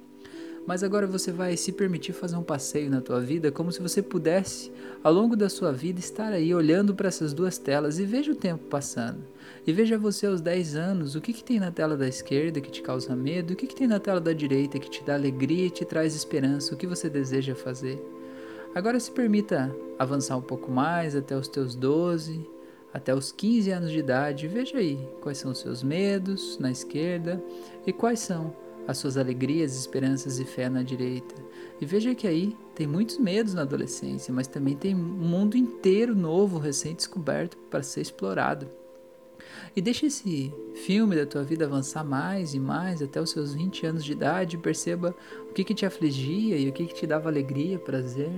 Mas 0.66 0.82
agora 0.82 1.06
você 1.06 1.32
vai 1.32 1.56
se 1.58 1.72
permitir 1.72 2.14
fazer 2.14 2.36
um 2.36 2.42
passeio 2.42 2.90
na 2.90 3.02
tua 3.02 3.22
vida 3.22 3.52
como 3.52 3.72
se 3.72 3.80
você 3.80 4.02
pudesse, 4.02 4.72
ao 5.04 5.14
longo 5.14 5.36
da 5.36 5.48
sua 5.48 5.72
vida, 5.72 6.00
estar 6.00 6.34
aí 6.34 6.56
olhando 6.56 6.96
para 6.96 7.08
essas 7.08 7.34
duas 7.36 7.60
telas 7.60 8.00
e 8.00 8.04
veja 8.04 8.32
o 8.32 8.36
tempo 8.36 8.64
passando. 8.66 9.20
E 9.68 9.72
veja 9.72 9.96
você 9.96 10.26
aos 10.26 10.42
10 10.42 10.76
anos, 10.76 11.14
o 11.14 11.22
que, 11.22 11.34
que 11.34 11.44
tem 11.44 11.60
na 11.60 11.70
tela 11.70 11.96
da 11.96 12.08
esquerda 12.08 12.60
que 12.60 12.72
te 12.72 12.82
causa 12.82 13.16
medo, 13.16 13.54
o 13.54 13.56
que, 13.56 13.68
que 13.68 13.76
tem 13.76 13.86
na 13.86 14.00
tela 14.00 14.20
da 14.20 14.34
direita 14.34 14.80
que 14.80 14.90
te 14.90 15.04
dá 15.04 15.14
alegria 15.14 15.68
e 15.68 15.70
te 15.70 15.86
traz 15.86 16.16
esperança, 16.16 16.74
o 16.74 16.78
que 16.78 16.88
você 16.88 17.12
deseja 17.12 17.54
fazer. 17.54 18.04
Agora 18.74 19.00
se 19.00 19.12
permita 19.12 19.74
avançar 20.00 20.36
um 20.36 20.42
pouco 20.42 20.72
mais 20.72 21.16
até 21.16 21.38
os 21.38 21.48
teus 21.48 21.76
12, 21.76 22.55
até 22.96 23.14
os 23.14 23.30
15 23.30 23.72
anos 23.72 23.92
de 23.92 24.00
idade, 24.00 24.48
veja 24.48 24.78
aí 24.78 24.98
quais 25.20 25.38
são 25.38 25.52
os 25.52 25.60
seus 25.60 25.84
medos 25.84 26.58
na 26.60 26.72
esquerda 26.72 27.44
e 27.86 27.92
quais 27.92 28.22
são 28.22 28.56
as 28.88 28.98
suas 28.98 29.18
alegrias, 29.18 29.76
esperanças 29.76 30.40
e 30.40 30.46
fé 30.46 30.70
na 30.70 30.82
direita. 30.82 31.36
E 31.82 31.86
veja 31.86 32.16
que 32.16 32.26
aí 32.26 32.56
tem 32.74 32.88
muitos 32.88 33.18
medos 33.18 33.54
na 33.54 33.64
adolescência, 33.64 34.34
mas 34.34 34.48
também 34.48 34.78
tem 34.78 34.96
um 34.96 34.98
mundo 34.98 35.58
inteiro 35.58 36.16
novo, 36.16 36.58
recém-descoberto 36.58 37.58
para 37.70 37.84
ser 37.84 38.00
explorado. 38.00 38.70
E 39.76 39.82
deixa 39.82 40.06
esse 40.06 40.54
filme 40.86 41.18
da 41.18 41.26
tua 41.26 41.44
vida 41.44 41.66
avançar 41.66 42.06
mais 42.06 42.54
e 42.54 42.62
mais 42.62 43.02
até 43.02 43.20
os 43.20 43.30
seus 43.30 43.54
20 43.54 43.88
anos 43.88 44.06
de 44.06 44.14
idade 44.14 44.58
perceba 44.58 45.14
o 45.50 45.54
que, 45.54 45.66
que 45.66 45.74
te 45.74 45.86
afligia 45.86 46.58
e 46.58 46.70
o 46.70 46.72
que, 46.72 46.86
que 46.86 46.96
te 46.96 47.06
dava 47.06 47.28
alegria, 47.28 47.78
prazer. 47.78 48.32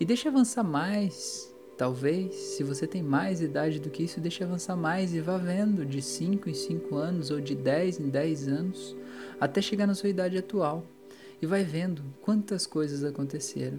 E 0.00 0.04
deixa 0.04 0.30
avançar 0.30 0.64
mais 0.64 1.47
Talvez, 1.78 2.34
se 2.34 2.64
você 2.64 2.88
tem 2.88 3.04
mais 3.04 3.40
idade 3.40 3.78
do 3.78 3.88
que 3.88 4.02
isso, 4.02 4.20
deixe 4.20 4.42
avançar 4.42 4.76
mais 4.76 5.14
e 5.14 5.20
vá 5.20 5.38
vendo 5.38 5.86
de 5.86 6.02
5 6.02 6.50
em 6.50 6.52
5 6.52 6.96
anos 6.96 7.30
ou 7.30 7.40
de 7.40 7.54
10 7.54 8.00
em 8.00 8.08
10 8.08 8.48
anos 8.48 8.96
até 9.40 9.62
chegar 9.62 9.86
na 9.86 9.94
sua 9.94 10.08
idade 10.08 10.36
atual. 10.36 10.84
E 11.40 11.46
vai 11.46 11.62
vendo 11.62 12.02
quantas 12.20 12.66
coisas 12.66 13.04
aconteceram, 13.04 13.78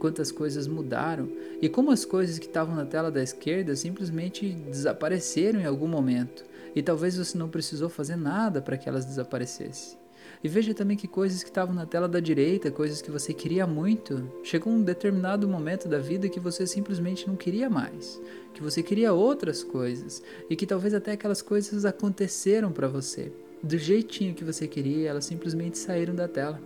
quantas 0.00 0.32
coisas 0.32 0.66
mudaram 0.66 1.30
e 1.60 1.68
como 1.68 1.92
as 1.92 2.04
coisas 2.04 2.40
que 2.40 2.46
estavam 2.46 2.74
na 2.74 2.84
tela 2.84 3.08
da 3.08 3.22
esquerda 3.22 3.76
simplesmente 3.76 4.50
desapareceram 4.50 5.60
em 5.60 5.64
algum 5.64 5.86
momento. 5.86 6.44
E 6.74 6.82
talvez 6.82 7.16
você 7.16 7.38
não 7.38 7.48
precisou 7.48 7.88
fazer 7.88 8.16
nada 8.16 8.60
para 8.60 8.76
que 8.76 8.88
elas 8.88 9.04
desaparecessem. 9.04 10.01
E 10.42 10.48
veja 10.48 10.74
também 10.74 10.96
que 10.96 11.06
coisas 11.06 11.42
que 11.42 11.48
estavam 11.48 11.72
na 11.72 11.86
tela 11.86 12.08
da 12.08 12.18
direita, 12.18 12.70
coisas 12.70 13.00
que 13.00 13.12
você 13.12 13.32
queria 13.32 13.64
muito, 13.64 14.28
chegou 14.42 14.72
um 14.72 14.82
determinado 14.82 15.48
momento 15.48 15.88
da 15.88 15.98
vida 15.98 16.28
que 16.28 16.40
você 16.40 16.66
simplesmente 16.66 17.28
não 17.28 17.36
queria 17.36 17.70
mais, 17.70 18.20
que 18.52 18.60
você 18.60 18.82
queria 18.82 19.12
outras 19.12 19.62
coisas 19.62 20.20
e 20.50 20.56
que 20.56 20.66
talvez 20.66 20.94
até 20.94 21.12
aquelas 21.12 21.40
coisas 21.40 21.84
aconteceram 21.84 22.72
para 22.72 22.88
você 22.88 23.30
do 23.62 23.78
jeitinho 23.78 24.34
que 24.34 24.42
você 24.42 24.66
queria, 24.66 25.10
elas 25.10 25.24
simplesmente 25.24 25.78
saíram 25.78 26.14
da 26.14 26.26
tela, 26.26 26.60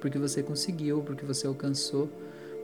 porque 0.00 0.16
você 0.16 0.40
conseguiu, 0.40 1.02
porque 1.02 1.26
você 1.26 1.48
alcançou, 1.48 2.08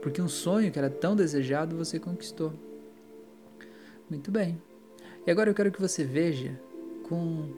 porque 0.01 0.21
um 0.21 0.29
sonho 0.29 0.71
que 0.71 0.79
era 0.79 0.89
tão 0.89 1.17
desejado 1.17 1.75
você 1.75 1.99
conquistou. 1.99 2.53
Muito 4.09 4.31
bem. 4.31 4.61
E 5.27 5.31
agora 5.31 5.49
eu 5.49 5.53
quero 5.53 5.71
que 5.71 5.81
você 5.81 6.05
veja 6.05 6.57
com 7.03 7.49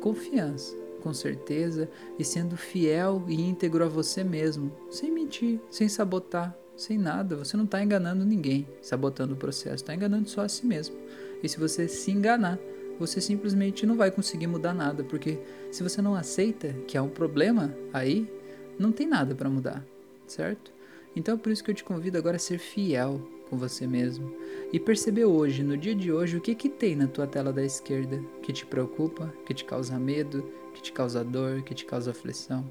confiança 0.00 0.74
com 1.00 1.12
certeza 1.12 1.88
e 2.18 2.24
sendo 2.24 2.56
fiel 2.56 3.24
e 3.26 3.40
íntegro 3.40 3.84
a 3.84 3.88
você 3.88 4.22
mesmo, 4.22 4.72
sem 4.90 5.10
mentir, 5.10 5.58
sem 5.70 5.88
sabotar, 5.88 6.56
sem 6.76 6.96
nada. 6.96 7.36
Você 7.36 7.56
não 7.56 7.64
está 7.64 7.82
enganando 7.82 8.24
ninguém, 8.24 8.66
sabotando 8.80 9.34
o 9.34 9.36
processo, 9.36 9.76
está 9.76 9.94
enganando 9.94 10.28
só 10.28 10.42
a 10.42 10.48
si 10.48 10.64
mesmo. 10.64 10.96
E 11.42 11.48
se 11.48 11.58
você 11.58 11.88
se 11.88 12.10
enganar, 12.10 12.58
você 12.98 13.20
simplesmente 13.20 13.86
não 13.86 13.96
vai 13.96 14.10
conseguir 14.10 14.46
mudar 14.46 14.74
nada, 14.74 15.02
porque 15.02 15.38
se 15.72 15.82
você 15.82 16.02
não 16.02 16.14
aceita 16.14 16.74
que 16.86 16.98
há 16.98 17.02
um 17.02 17.08
problema 17.08 17.74
aí, 17.92 18.30
não 18.78 18.92
tem 18.92 19.06
nada 19.06 19.34
para 19.34 19.48
mudar, 19.48 19.84
certo? 20.26 20.70
Então 21.16 21.34
é 21.34 21.38
por 21.38 21.50
isso 21.50 21.64
que 21.64 21.70
eu 21.70 21.74
te 21.74 21.82
convido 21.82 22.18
agora 22.18 22.36
a 22.36 22.38
ser 22.38 22.58
fiel 22.58 23.20
com 23.50 23.58
você 23.58 23.86
mesmo 23.86 24.32
e 24.72 24.78
perceber 24.78 25.24
hoje, 25.24 25.64
no 25.64 25.76
dia 25.76 25.94
de 25.94 26.12
hoje, 26.12 26.36
o 26.36 26.40
que 26.40 26.54
que 26.54 26.68
tem 26.68 26.94
na 26.94 27.08
tua 27.08 27.26
tela 27.26 27.52
da 27.52 27.64
esquerda 27.64 28.22
que 28.40 28.52
te 28.52 28.64
preocupa, 28.64 29.34
que 29.44 29.52
te 29.52 29.64
causa 29.64 29.98
medo, 29.98 30.48
que 30.72 30.80
te 30.80 30.92
causa 30.92 31.24
dor, 31.24 31.62
que 31.62 31.74
te 31.74 31.84
causa 31.84 32.12
aflição. 32.12 32.64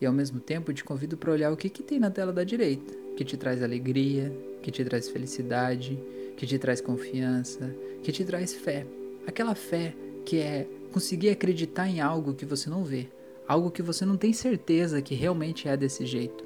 E 0.00 0.06
ao 0.06 0.12
mesmo 0.12 0.38
tempo 0.38 0.72
te 0.72 0.84
convido 0.84 1.16
para 1.16 1.32
olhar 1.32 1.52
o 1.52 1.56
que, 1.56 1.68
que 1.68 1.82
tem 1.82 1.98
na 1.98 2.10
tela 2.10 2.32
da 2.32 2.44
direita, 2.44 2.94
que 3.16 3.24
te 3.24 3.36
traz 3.36 3.62
alegria, 3.62 4.32
que 4.62 4.70
te 4.70 4.84
traz 4.84 5.08
felicidade, 5.08 5.98
que 6.36 6.46
te 6.46 6.58
traz 6.58 6.80
confiança, 6.80 7.74
que 8.02 8.12
te 8.12 8.24
traz 8.24 8.54
fé. 8.54 8.86
Aquela 9.26 9.54
fé 9.54 9.94
que 10.24 10.38
é 10.38 10.68
conseguir 10.92 11.30
acreditar 11.30 11.88
em 11.88 12.00
algo 12.00 12.34
que 12.34 12.44
você 12.44 12.70
não 12.70 12.84
vê, 12.84 13.08
algo 13.48 13.70
que 13.70 13.82
você 13.82 14.04
não 14.04 14.16
tem 14.16 14.32
certeza 14.32 15.02
que 15.02 15.14
realmente 15.14 15.66
é 15.66 15.76
desse 15.76 16.06
jeito. 16.06 16.45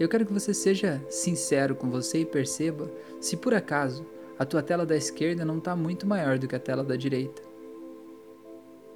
Eu 0.00 0.08
quero 0.08 0.26
que 0.26 0.32
você 0.32 0.54
seja 0.54 1.00
sincero 1.08 1.76
com 1.76 1.90
você 1.90 2.20
e 2.20 2.26
perceba 2.26 2.90
se 3.20 3.36
por 3.36 3.54
acaso 3.54 4.04
a 4.38 4.44
tua 4.44 4.62
tela 4.62 4.84
da 4.84 4.96
esquerda 4.96 5.44
não 5.44 5.58
está 5.58 5.76
muito 5.76 6.06
maior 6.06 6.38
do 6.38 6.48
que 6.48 6.56
a 6.56 6.60
tela 6.60 6.82
da 6.82 6.96
direita. 6.96 7.42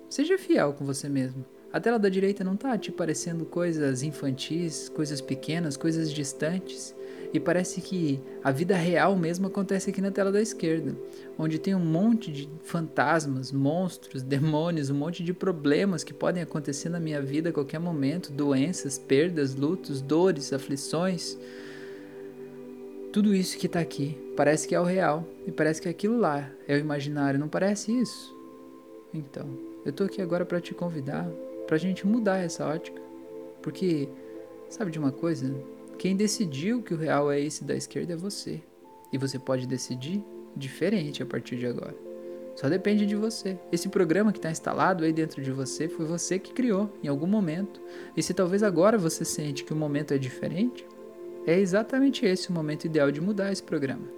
Seja 0.08 0.38
fiel 0.38 0.72
com 0.72 0.84
você 0.84 1.08
mesmo. 1.08 1.44
A 1.72 1.78
tela 1.78 1.98
da 1.98 2.08
direita 2.08 2.42
não 2.42 2.54
está 2.54 2.76
te 2.78 2.90
parecendo 2.90 3.44
coisas 3.44 4.02
infantis, 4.02 4.88
coisas 4.88 5.20
pequenas, 5.20 5.76
coisas 5.76 6.10
distantes. 6.10 6.95
E 7.36 7.40
parece 7.40 7.82
que 7.82 8.18
a 8.42 8.50
vida 8.50 8.74
real 8.74 9.14
mesmo 9.14 9.46
acontece 9.46 9.90
aqui 9.90 10.00
na 10.00 10.10
tela 10.10 10.32
da 10.32 10.40
esquerda, 10.40 10.96
onde 11.38 11.58
tem 11.58 11.74
um 11.74 11.84
monte 11.84 12.32
de 12.32 12.48
fantasmas, 12.62 13.52
monstros, 13.52 14.22
demônios, 14.24 14.88
um 14.88 14.94
monte 14.94 15.22
de 15.22 15.34
problemas 15.34 16.02
que 16.02 16.14
podem 16.14 16.42
acontecer 16.42 16.88
na 16.88 16.98
minha 16.98 17.20
vida 17.20 17.50
a 17.50 17.52
qualquer 17.52 17.78
momento 17.78 18.32
doenças, 18.32 18.96
perdas, 18.96 19.54
lutos, 19.54 20.00
dores, 20.00 20.50
aflições. 20.50 21.36
Tudo 23.12 23.34
isso 23.34 23.58
que 23.58 23.66
está 23.66 23.80
aqui 23.80 24.16
parece 24.34 24.66
que 24.66 24.74
é 24.74 24.80
o 24.80 24.84
real 24.84 25.22
e 25.46 25.52
parece 25.52 25.82
que 25.82 25.90
aquilo 25.90 26.18
lá 26.18 26.50
é 26.66 26.74
o 26.74 26.78
imaginário, 26.78 27.38
não 27.38 27.50
parece 27.50 27.92
isso? 27.92 28.34
Então, 29.12 29.46
eu 29.84 29.92
tô 29.92 30.04
aqui 30.04 30.22
agora 30.22 30.46
para 30.46 30.58
te 30.58 30.72
convidar 30.72 31.28
pra 31.66 31.76
gente 31.76 32.06
mudar 32.06 32.38
essa 32.38 32.66
ótica. 32.66 33.02
Porque, 33.60 34.08
sabe 34.70 34.90
de 34.90 34.98
uma 34.98 35.12
coisa? 35.12 35.54
Quem 35.98 36.14
decidiu 36.14 36.82
que 36.82 36.92
o 36.92 36.96
real 36.96 37.30
é 37.30 37.40
esse 37.40 37.64
da 37.64 37.74
esquerda 37.74 38.12
é 38.12 38.16
você. 38.16 38.60
E 39.12 39.18
você 39.18 39.38
pode 39.38 39.66
decidir 39.66 40.22
diferente 40.54 41.22
a 41.22 41.26
partir 41.26 41.56
de 41.56 41.66
agora. 41.66 41.94
Só 42.54 42.68
depende 42.68 43.06
de 43.06 43.14
você. 43.14 43.58
Esse 43.70 43.88
programa 43.88 44.32
que 44.32 44.38
está 44.38 44.50
instalado 44.50 45.04
aí 45.04 45.12
dentro 45.12 45.42
de 45.42 45.50
você 45.50 45.88
foi 45.88 46.06
você 46.06 46.38
que 46.38 46.52
criou 46.52 46.90
em 47.02 47.08
algum 47.08 47.26
momento. 47.26 47.80
E 48.16 48.22
se 48.22 48.34
talvez 48.34 48.62
agora 48.62 48.96
você 48.96 49.24
sente 49.24 49.64
que 49.64 49.72
o 49.72 49.76
momento 49.76 50.12
é 50.12 50.18
diferente, 50.18 50.86
é 51.46 51.58
exatamente 51.58 52.24
esse 52.26 52.50
o 52.50 52.52
momento 52.52 52.86
ideal 52.86 53.10
de 53.10 53.20
mudar 53.20 53.52
esse 53.52 53.62
programa. 53.62 54.08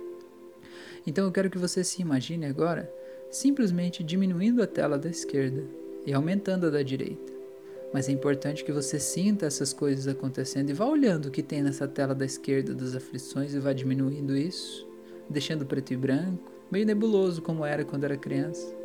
Então 1.06 1.25
eu 1.25 1.32
quero 1.32 1.50
que 1.50 1.58
você 1.58 1.85
se 1.85 2.02
imagine 2.02 2.47
agora 2.47 2.92
simplesmente 3.30 4.02
diminuindo 4.02 4.62
a 4.62 4.66
tela 4.66 4.99
da 4.99 5.11
esquerda 5.11 5.64
e 6.06 6.12
aumentando 6.12 6.66
a 6.66 6.70
da 6.70 6.82
direita. 6.82 7.38
Mas 7.92 8.09
é 8.09 8.12
importante 8.12 8.64
que 8.64 8.73
você 8.73 8.99
sinta 8.99 9.47
essas 9.47 9.73
coisas 9.73 10.07
acontecendo 10.07 10.71
e 10.71 10.75
vá 10.75 10.85
olhando 10.85 11.26
o 11.26 11.30
que 11.30 11.42
tem 11.42 11.62
nessa 11.62 11.88
tela 11.88 12.14
da 12.14 12.25
esquerda 12.25 12.75
das 12.75 12.95
aflições 12.95 13.54
e 13.54 13.59
vá 13.59 13.73
diminuindo 13.73 14.37
isso, 14.37 14.87
deixando 15.28 15.64
preto 15.64 15.92
e 15.92 15.97
branco, 15.97 16.52
meio 16.71 16.87
nebuloso 16.87 17.40
como 17.40 17.64
era 17.64 17.85
quando 17.85 18.04
era 18.04 18.16
criança. 18.16 18.76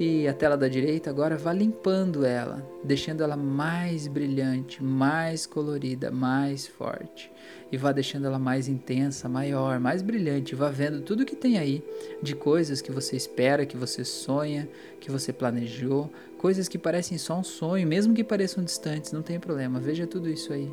E 0.00 0.28
a 0.28 0.32
tela 0.32 0.56
da 0.56 0.68
direita 0.68 1.10
agora 1.10 1.36
vá 1.36 1.52
limpando 1.52 2.24
ela, 2.24 2.64
deixando 2.84 3.20
ela 3.24 3.36
mais 3.36 4.06
brilhante, 4.06 4.80
mais 4.80 5.44
colorida, 5.44 6.08
mais 6.08 6.68
forte. 6.68 7.32
E 7.72 7.76
vá 7.76 7.90
deixando 7.90 8.26
ela 8.26 8.38
mais 8.38 8.68
intensa, 8.68 9.28
maior, 9.28 9.80
mais 9.80 10.00
brilhante. 10.00 10.54
Vá 10.54 10.70
vendo 10.70 11.00
tudo 11.00 11.26
que 11.26 11.34
tem 11.34 11.58
aí 11.58 11.82
de 12.22 12.36
coisas 12.36 12.80
que 12.80 12.92
você 12.92 13.16
espera, 13.16 13.66
que 13.66 13.76
você 13.76 14.04
sonha, 14.04 14.68
que 15.00 15.10
você 15.10 15.32
planejou, 15.32 16.08
coisas 16.38 16.68
que 16.68 16.78
parecem 16.78 17.18
só 17.18 17.36
um 17.36 17.44
sonho, 17.44 17.86
mesmo 17.86 18.14
que 18.14 18.22
pareçam 18.22 18.62
distantes, 18.62 19.10
não 19.10 19.22
tem 19.22 19.40
problema. 19.40 19.80
Veja 19.80 20.06
tudo 20.06 20.30
isso 20.30 20.52
aí. 20.52 20.70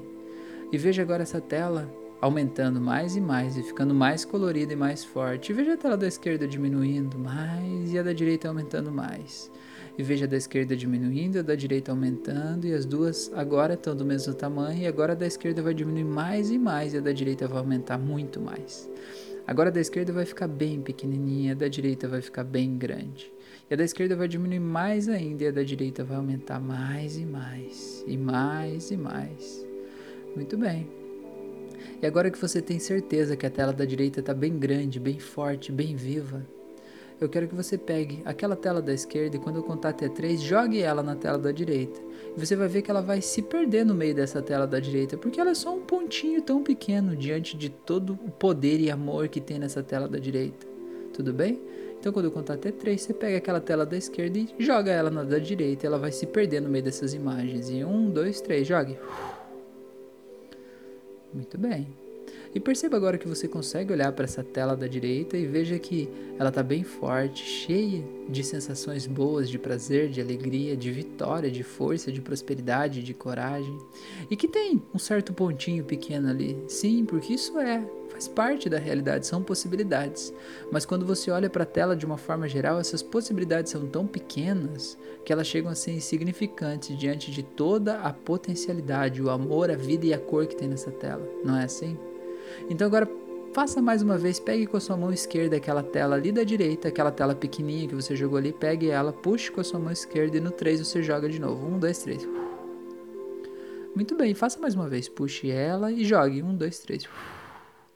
E 0.71 0.77
veja 0.77 1.01
agora 1.01 1.23
essa 1.23 1.41
tela 1.41 1.91
aumentando 2.21 2.79
mais 2.81 3.15
e 3.15 3.21
mais 3.21 3.57
e 3.57 3.63
ficando 3.63 3.93
mais 3.93 4.25
colorida 4.25 4.73
e 4.73 4.75
mais 4.75 5.03
forte. 5.03 5.51
E 5.51 5.55
veja 5.55 5.73
a 5.73 5.77
tela 5.77 5.97
da 5.97 6.07
esquerda 6.07 6.47
diminuindo 6.47 7.17
mais 7.17 7.93
e 7.93 7.99
a 7.99 8.03
da 8.03 8.13
direita 8.13 8.47
aumentando 8.47 8.91
mais. 8.91 9.51
E 9.97 10.03
veja 10.03 10.25
a 10.25 10.27
da 10.27 10.35
esquerda 10.35 10.75
diminuindo, 10.75 11.39
a 11.39 11.41
da 11.41 11.55
direita 11.55 11.91
aumentando, 11.91 12.67
e 12.67 12.73
as 12.73 12.85
duas 12.85 13.31
agora 13.33 13.75
estão 13.75 13.95
do 13.95 14.03
mesmo 14.03 14.33
tamanho, 14.33 14.81
e 14.81 14.87
agora 14.87 15.13
a 15.13 15.15
da 15.15 15.25
esquerda 15.25 15.61
vai 15.61 15.73
diminuir 15.73 16.03
mais 16.03 16.51
e 16.51 16.57
mais, 16.57 16.93
e 16.93 16.97
a 16.97 17.01
da 17.01 17.13
direita 17.13 17.47
vai 17.47 17.59
aumentar 17.59 17.97
muito 17.97 18.41
mais. 18.41 18.89
Agora 19.47 19.69
a 19.69 19.71
da 19.71 19.79
esquerda 19.79 20.11
vai 20.11 20.25
ficar 20.25 20.49
bem 20.49 20.81
pequenininha, 20.81 21.53
a 21.53 21.55
da 21.55 21.69
direita 21.69 22.09
vai 22.09 22.21
ficar 22.21 22.43
bem 22.43 22.77
grande. 22.77 23.31
E 23.69 23.73
a 23.73 23.77
da 23.77 23.85
esquerda 23.85 24.17
vai 24.17 24.27
diminuir 24.27 24.59
mais 24.59 25.07
ainda, 25.07 25.45
e 25.45 25.47
a 25.47 25.51
da 25.51 25.63
direita 25.63 26.03
vai 26.03 26.17
aumentar 26.17 26.59
mais 26.59 27.17
e 27.17 27.25
mais, 27.25 28.03
e 28.05 28.17
mais 28.17 28.91
e 28.91 28.97
mais. 28.97 29.65
Muito 30.35 30.57
bem. 30.57 31.04
E 32.05 32.07
agora 32.07 32.29
que 32.29 32.39
você 32.39 32.61
tem 32.61 32.77
certeza 32.77 33.35
que 33.35 33.47
a 33.47 33.49
tela 33.49 33.73
da 33.73 33.83
direita 33.83 34.19
está 34.19 34.31
bem 34.31 34.59
grande, 34.59 34.99
bem 34.99 35.17
forte, 35.17 35.71
bem 35.71 35.95
viva, 35.95 36.45
eu 37.19 37.27
quero 37.27 37.47
que 37.47 37.55
você 37.55 37.79
pegue 37.79 38.21
aquela 38.23 38.55
tela 38.55 38.79
da 38.79 38.93
esquerda 38.93 39.37
e 39.37 39.39
quando 39.39 39.55
eu 39.55 39.63
contar 39.63 39.89
até 39.89 40.07
3, 40.07 40.39
jogue 40.39 40.79
ela 40.83 41.01
na 41.01 41.15
tela 41.15 41.39
da 41.39 41.51
direita. 41.51 41.99
E 42.37 42.39
você 42.39 42.55
vai 42.55 42.67
ver 42.67 42.83
que 42.83 42.91
ela 42.91 43.01
vai 43.01 43.21
se 43.21 43.41
perder 43.41 43.83
no 43.87 43.95
meio 43.95 44.13
dessa 44.13 44.39
tela 44.39 44.67
da 44.67 44.79
direita, 44.79 45.17
porque 45.17 45.41
ela 45.41 45.49
é 45.49 45.55
só 45.55 45.73
um 45.73 45.81
pontinho 45.81 46.43
tão 46.43 46.61
pequeno 46.61 47.15
diante 47.15 47.57
de 47.57 47.69
todo 47.69 48.13
o 48.23 48.29
poder 48.29 48.79
e 48.79 48.91
amor 48.91 49.27
que 49.27 49.41
tem 49.41 49.57
nessa 49.57 49.81
tela 49.81 50.07
da 50.07 50.19
direita. 50.19 50.67
Tudo 51.11 51.33
bem? 51.33 51.59
Então, 51.99 52.13
quando 52.13 52.25
eu 52.25 52.31
contar 52.31 52.53
até 52.53 52.71
3, 52.71 53.01
você 53.01 53.15
pega 53.15 53.37
aquela 53.37 53.59
tela 53.59 53.83
da 53.83 53.97
esquerda 53.97 54.37
e 54.37 54.47
joga 54.59 54.91
ela 54.91 55.09
na 55.09 55.23
da 55.23 55.39
direita. 55.39 55.87
Ela 55.87 55.97
vai 55.97 56.11
se 56.11 56.27
perder 56.27 56.61
no 56.61 56.69
meio 56.69 56.83
dessas 56.83 57.15
imagens. 57.15 57.67
E 57.67 57.83
1, 57.83 58.11
2, 58.11 58.41
3, 58.41 58.67
jogue. 58.67 58.95
Muito 61.35 61.57
bem. 61.57 61.85
E 62.55 62.59
perceba 62.61 62.95
agora 62.95 63.17
que 63.17 63.27
você 63.27 63.49
consegue 63.49 63.91
olhar 63.91 64.13
para 64.13 64.23
essa 64.23 64.41
tela 64.41 64.77
da 64.77 64.87
direita 64.87 65.35
e 65.35 65.45
veja 65.45 65.77
que 65.77 66.09
ela 66.39 66.47
está 66.47 66.63
bem 66.63 66.85
forte, 66.85 67.43
cheia 67.43 68.01
de 68.29 68.45
sensações 68.45 69.05
boas, 69.05 69.49
de 69.49 69.59
prazer, 69.59 70.07
de 70.07 70.21
alegria, 70.21 70.77
de 70.77 70.89
vitória, 70.89 71.51
de 71.51 71.63
força, 71.63 72.13
de 72.13 72.21
prosperidade, 72.21 73.03
de 73.03 73.13
coragem. 73.13 73.77
E 74.31 74.37
que 74.37 74.47
tem 74.47 74.81
um 74.93 74.97
certo 74.97 75.33
pontinho 75.33 75.83
pequeno 75.83 76.29
ali. 76.29 76.57
Sim, 76.69 77.03
porque 77.03 77.33
isso 77.33 77.59
é, 77.59 77.85
faz 78.07 78.25
parte 78.25 78.69
da 78.69 78.79
realidade, 78.79 79.27
são 79.27 79.43
possibilidades. 79.43 80.33
Mas 80.71 80.85
quando 80.85 81.05
você 81.05 81.29
olha 81.31 81.49
para 81.49 81.63
a 81.63 81.67
tela 81.67 81.93
de 81.93 82.05
uma 82.05 82.17
forma 82.17 82.47
geral, 82.47 82.79
essas 82.79 83.03
possibilidades 83.03 83.73
são 83.73 83.85
tão 83.85 84.07
pequenas 84.07 84.97
que 85.25 85.33
elas 85.33 85.47
chegam 85.47 85.69
a 85.69 85.75
ser 85.75 85.91
insignificantes 85.91 86.97
diante 86.97 87.31
de 87.31 87.43
toda 87.43 87.99
a 87.99 88.13
potencialidade, 88.13 89.21
o 89.21 89.29
amor, 89.29 89.69
a 89.69 89.75
vida 89.75 90.05
e 90.05 90.13
a 90.13 90.17
cor 90.17 90.47
que 90.47 90.55
tem 90.55 90.69
nessa 90.69 90.89
tela. 90.89 91.27
Não 91.43 91.57
é 91.57 91.65
assim? 91.65 91.97
Então 92.69 92.87
agora 92.87 93.09
faça 93.53 93.81
mais 93.81 94.01
uma 94.01 94.17
vez, 94.17 94.39
pegue 94.39 94.65
com 94.67 94.75
a 94.75 94.79
sua 94.79 94.97
mão 94.97 95.13
esquerda 95.13 95.55
aquela 95.55 95.81
tela 95.81 96.15
ali 96.15 96.31
da 96.31 96.43
direita, 96.43 96.89
aquela 96.89 97.11
tela 97.11 97.33
pequenininha 97.33 97.87
que 97.87 97.95
você 97.95 98.15
jogou 98.15 98.37
ali, 98.37 98.51
pegue 98.51 98.89
ela, 98.89 99.13
puxe 99.13 99.49
com 99.49 99.61
a 99.61 99.63
sua 99.63 99.79
mão 99.79 99.91
esquerda 99.91 100.37
e 100.37 100.41
no 100.41 100.51
3 100.51 100.85
você 100.85 101.01
joga 101.01 101.29
de 101.29 101.39
novo. 101.39 101.65
1, 101.67 101.79
2, 101.79 101.99
3. 101.99 102.27
Muito 103.95 104.15
bem, 104.15 104.33
faça 104.33 104.59
mais 104.59 104.75
uma 104.75 104.89
vez, 104.89 105.07
puxe 105.07 105.49
ela 105.49 105.89
e 105.89 106.03
jogue. 106.03 106.43
1, 106.43 106.55
2, 106.57 106.79
3. 106.79 107.07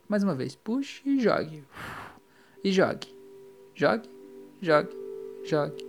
Mais 0.07 0.23
uma 0.23 0.33
vez, 0.33 0.55
puxe 0.55 1.01
e 1.05 1.19
jogue. 1.19 1.63
E 2.63 2.71
jogue. 2.71 3.07
Jogue, 3.75 4.09
jogue, 4.61 4.89
jogue, 5.43 5.85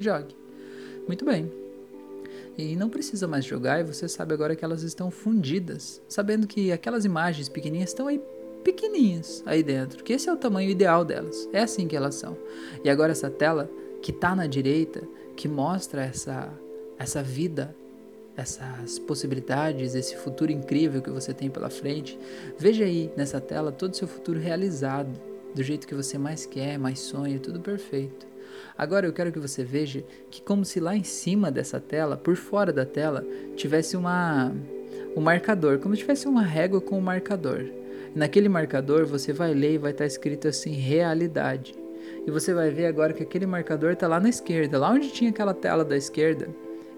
jogue. 0.00 0.36
Muito 1.06 1.24
bem. 1.24 1.61
E 2.56 2.76
não 2.76 2.90
precisa 2.90 3.26
mais 3.26 3.44
jogar 3.44 3.80
e 3.80 3.84
você 3.84 4.08
sabe 4.08 4.34
agora 4.34 4.54
que 4.54 4.64
elas 4.64 4.82
estão 4.82 5.10
fundidas, 5.10 6.02
sabendo 6.08 6.46
que 6.46 6.70
aquelas 6.70 7.04
imagens 7.04 7.48
pequenininhas 7.48 7.90
estão 7.90 8.06
aí 8.06 8.20
pequenininhas 8.62 9.42
aí 9.44 9.62
dentro, 9.62 10.04
que 10.04 10.12
esse 10.12 10.28
é 10.28 10.32
o 10.32 10.36
tamanho 10.36 10.70
ideal 10.70 11.04
delas. 11.04 11.48
É 11.52 11.62
assim 11.62 11.88
que 11.88 11.96
elas 11.96 12.14
são. 12.14 12.36
E 12.84 12.90
agora 12.90 13.12
essa 13.12 13.30
tela 13.30 13.70
que 14.00 14.10
está 14.10 14.36
na 14.36 14.46
direita, 14.46 15.02
que 15.36 15.48
mostra 15.48 16.02
essa 16.02 16.52
essa 16.98 17.22
vida, 17.22 17.74
essas 18.36 18.98
possibilidades, 19.00 19.94
esse 19.94 20.16
futuro 20.16 20.52
incrível 20.52 21.02
que 21.02 21.10
você 21.10 21.34
tem 21.34 21.50
pela 21.50 21.68
frente. 21.68 22.18
Veja 22.56 22.84
aí 22.84 23.10
nessa 23.16 23.40
tela 23.40 23.72
todo 23.72 23.92
o 23.92 23.96
seu 23.96 24.06
futuro 24.06 24.38
realizado, 24.38 25.20
do 25.54 25.62
jeito 25.62 25.86
que 25.86 25.94
você 25.94 26.16
mais 26.16 26.46
quer, 26.46 26.78
mais 26.78 27.00
sonha, 27.00 27.38
tudo 27.38 27.60
perfeito. 27.60 28.31
Agora 28.76 29.06
eu 29.06 29.12
quero 29.12 29.32
que 29.32 29.38
você 29.38 29.64
veja 29.64 30.04
que 30.30 30.42
como 30.42 30.64
se 30.64 30.80
lá 30.80 30.96
em 30.96 31.04
cima 31.04 31.50
dessa 31.50 31.80
tela, 31.80 32.16
por 32.16 32.36
fora 32.36 32.72
da 32.72 32.84
tela, 32.84 33.24
tivesse 33.56 33.96
uma 33.96 34.52
um 35.16 35.20
marcador, 35.20 35.78
como 35.78 35.94
se 35.94 36.00
tivesse 36.00 36.26
uma 36.26 36.42
régua 36.42 36.80
com 36.80 36.98
um 36.98 37.02
marcador. 37.02 37.64
Naquele 38.14 38.48
marcador 38.48 39.06
você 39.06 39.32
vai 39.32 39.54
ler 39.54 39.74
e 39.74 39.78
vai 39.78 39.92
estar 39.92 40.06
escrito 40.06 40.48
assim 40.48 40.72
realidade. 40.72 41.74
E 42.26 42.30
você 42.30 42.52
vai 42.52 42.70
ver 42.70 42.86
agora 42.86 43.12
que 43.12 43.22
aquele 43.22 43.46
marcador 43.46 43.92
está 43.92 44.06
lá 44.06 44.20
na 44.20 44.28
esquerda, 44.28 44.78
lá 44.78 44.90
onde 44.90 45.10
tinha 45.10 45.30
aquela 45.30 45.54
tela 45.54 45.84
da 45.84 45.96
esquerda, 45.96 46.48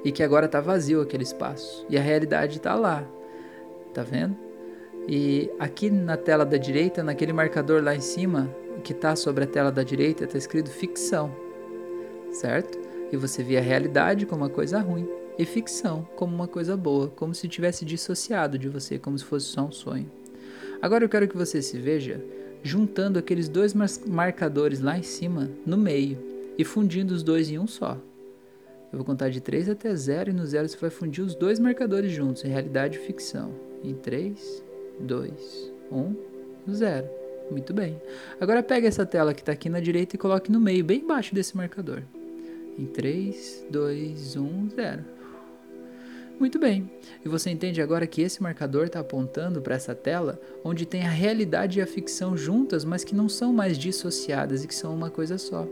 e 0.05 0.13
que 0.13 0.23
agora 0.23 0.47
está 0.47 0.61
vazio 0.61 1.01
aquele 1.01 1.23
espaço. 1.23 1.87
E 1.89 1.97
a 1.97 2.01
realidade 2.01 2.59
está 2.59 2.75
lá. 2.75 3.05
Tá 3.93 4.03
vendo? 4.03 4.37
E 5.09 5.51
aqui 5.59 5.91
na 5.91 6.17
tela 6.17 6.45
da 6.45 6.57
direita, 6.57 7.03
naquele 7.03 7.33
marcador 7.33 7.83
lá 7.83 7.95
em 7.95 8.01
cima, 8.01 8.51
que 8.83 8.93
está 8.93 9.15
sobre 9.15 9.45
a 9.45 9.47
tela 9.47 9.71
da 9.71 9.83
direita, 9.83 10.25
está 10.25 10.37
escrito 10.37 10.71
ficção 10.71 11.44
certo? 12.35 12.79
E 13.13 13.17
você 13.17 13.43
vê 13.43 13.57
a 13.57 13.61
realidade 13.61 14.27
como 14.27 14.43
uma 14.43 14.51
coisa 14.51 14.81
ruim 14.81 15.09
e 15.39 15.45
ficção 15.45 16.07
como 16.17 16.35
uma 16.35 16.49
coisa 16.49 16.77
boa, 16.77 17.09
como 17.09 17.35
se 17.35 17.49
tivesse 17.49 17.85
dissociado 17.85 18.59
de 18.59 18.69
você, 18.69 18.99
como 18.99 19.19
se 19.19 19.25
fosse 19.25 19.47
só 19.47 19.63
um 19.63 19.73
sonho. 19.73 20.11
Agora 20.81 21.05
eu 21.05 21.09
quero 21.09 21.29
que 21.29 21.37
você 21.37 21.63
se 21.63 21.79
veja 21.79 22.23
juntando 22.63 23.19
aqueles 23.19 23.49
dois 23.49 23.75
marcadores 24.07 24.81
lá 24.81 24.99
em 24.99 25.03
cima, 25.03 25.51
no 25.67 25.77
meio, 25.77 26.19
e 26.57 26.65
fundindo 26.65 27.13
os 27.13 27.23
dois 27.23 27.51
em 27.51 27.59
um 27.59 27.67
só. 27.67 27.99
Eu 28.93 28.99
vou 28.99 29.05
contar 29.05 29.29
de 29.29 29.41
3 29.41 29.69
até 29.69 29.95
0 29.95 30.31
e 30.31 30.33
no 30.33 30.47
0 30.47 30.69
você 30.69 30.77
vai 30.77 30.89
fundir 30.89 31.23
os 31.23 31.35
dois 31.35 31.59
marcadores 31.59 32.13
juntos, 32.13 32.43
realidade 32.43 32.97
e 32.97 33.01
ficção. 33.01 33.53
Em 33.83 33.93
3, 33.93 34.63
2, 35.01 35.73
1, 35.91 36.15
0. 36.73 37.09
Muito 37.51 37.75
bem. 37.75 38.01
Agora 38.41 38.63
pega 38.63 38.89
essa 38.89 39.05
tela 39.05 39.35
que 39.35 39.43
está 39.43 39.53
aqui 39.53 39.69
na 39.69 39.81
direita 39.81 40.15
e 40.15 40.19
coloque 40.19 40.51
no 40.51 40.61
meio, 40.61 40.85
bem 40.85 41.01
embaixo 41.01 41.35
desse 41.35 41.57
marcador. 41.57 42.03
Em 42.77 42.87
3, 42.87 43.67
2, 43.71 44.37
1, 44.37 44.71
0. 44.71 45.05
Muito 46.39 46.59
bem. 46.59 46.91
E 47.25 47.29
você 47.29 47.49
entende 47.51 47.81
agora 47.81 48.09
que 48.09 48.21
esse 48.21 48.43
marcador 48.43 48.87
está 48.87 48.99
apontando 48.99 49.63
para 49.63 49.77
essa 49.77 49.95
tela 49.95 50.41
onde 50.65 50.85
tem 50.85 51.03
a 51.03 51.09
realidade 51.09 51.79
e 51.79 51.83
a 51.83 51.87
ficção 51.87 52.37
juntas, 52.37 52.85
mas 52.85 53.05
que 53.05 53.15
não 53.15 53.29
são 53.29 53.53
mais 53.53 53.79
dissociadas 53.79 54.65
e 54.65 54.67
que 54.67 54.75
são 54.75 54.93
uma 54.93 55.11
coisa 55.11 55.39
só. 55.39 55.65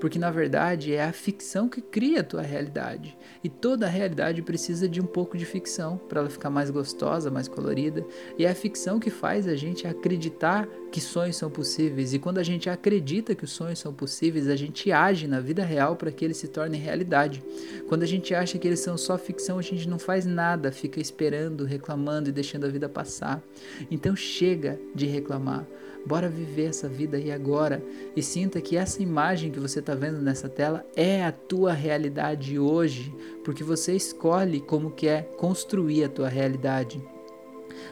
Porque 0.00 0.18
na 0.18 0.30
verdade 0.30 0.92
é 0.92 1.04
a 1.04 1.12
ficção 1.12 1.68
que 1.68 1.80
cria 1.80 2.20
a 2.20 2.24
tua 2.24 2.42
realidade. 2.42 3.16
E 3.44 3.48
toda 3.48 3.86
a 3.86 3.88
realidade 3.88 4.42
precisa 4.42 4.88
de 4.88 5.00
um 5.00 5.06
pouco 5.06 5.38
de 5.38 5.44
ficção 5.44 5.96
para 5.96 6.20
ela 6.20 6.30
ficar 6.30 6.50
mais 6.50 6.70
gostosa, 6.70 7.30
mais 7.30 7.46
colorida. 7.46 8.04
E 8.36 8.44
é 8.44 8.50
a 8.50 8.54
ficção 8.54 8.98
que 8.98 9.10
faz 9.10 9.46
a 9.46 9.54
gente 9.54 9.86
acreditar 9.86 10.68
que 10.90 11.00
sonhos 11.00 11.36
são 11.36 11.50
possíveis. 11.50 12.12
E 12.12 12.18
quando 12.18 12.38
a 12.38 12.42
gente 12.42 12.68
acredita 12.68 13.34
que 13.34 13.44
os 13.44 13.50
sonhos 13.50 13.78
são 13.78 13.92
possíveis, 13.92 14.48
a 14.48 14.56
gente 14.56 14.90
age 14.90 15.26
na 15.26 15.40
vida 15.40 15.64
real 15.64 15.96
para 15.96 16.10
que 16.10 16.24
eles 16.24 16.36
se 16.36 16.48
tornem 16.48 16.80
realidade. 16.80 17.42
Quando 17.88 18.02
a 18.02 18.06
gente 18.06 18.34
acha 18.34 18.58
que 18.58 18.66
eles 18.66 18.80
são 18.80 18.98
só 18.98 19.16
ficção, 19.16 19.58
a 19.58 19.62
gente 19.62 19.88
não 19.88 19.98
faz 19.98 20.26
nada, 20.26 20.72
fica 20.72 21.00
esperando, 21.00 21.64
reclamando 21.64 22.28
e 22.28 22.32
deixando 22.32 22.66
a 22.66 22.68
vida 22.68 22.88
passar. 22.88 23.42
Então 23.90 24.16
chega 24.16 24.78
de 24.94 25.06
reclamar. 25.06 25.66
Bora 26.04 26.28
viver 26.28 26.66
essa 26.66 26.88
vida 26.88 27.18
aí 27.18 27.30
agora 27.30 27.82
e 28.16 28.22
sinta 28.22 28.60
que 28.60 28.76
essa 28.76 29.02
imagem 29.02 29.50
que 29.50 29.60
você 29.60 29.80
está 29.80 29.94
vendo 29.94 30.20
nessa 30.20 30.48
tela 30.48 30.84
é 30.96 31.22
a 31.22 31.30
tua 31.30 31.72
realidade 31.72 32.58
hoje, 32.58 33.14
porque 33.44 33.62
você 33.62 33.94
escolhe 33.94 34.60
como 34.60 34.90
que 34.90 35.06
é 35.06 35.22
construir 35.22 36.04
a 36.04 36.08
tua 36.08 36.28
realidade. 36.28 37.02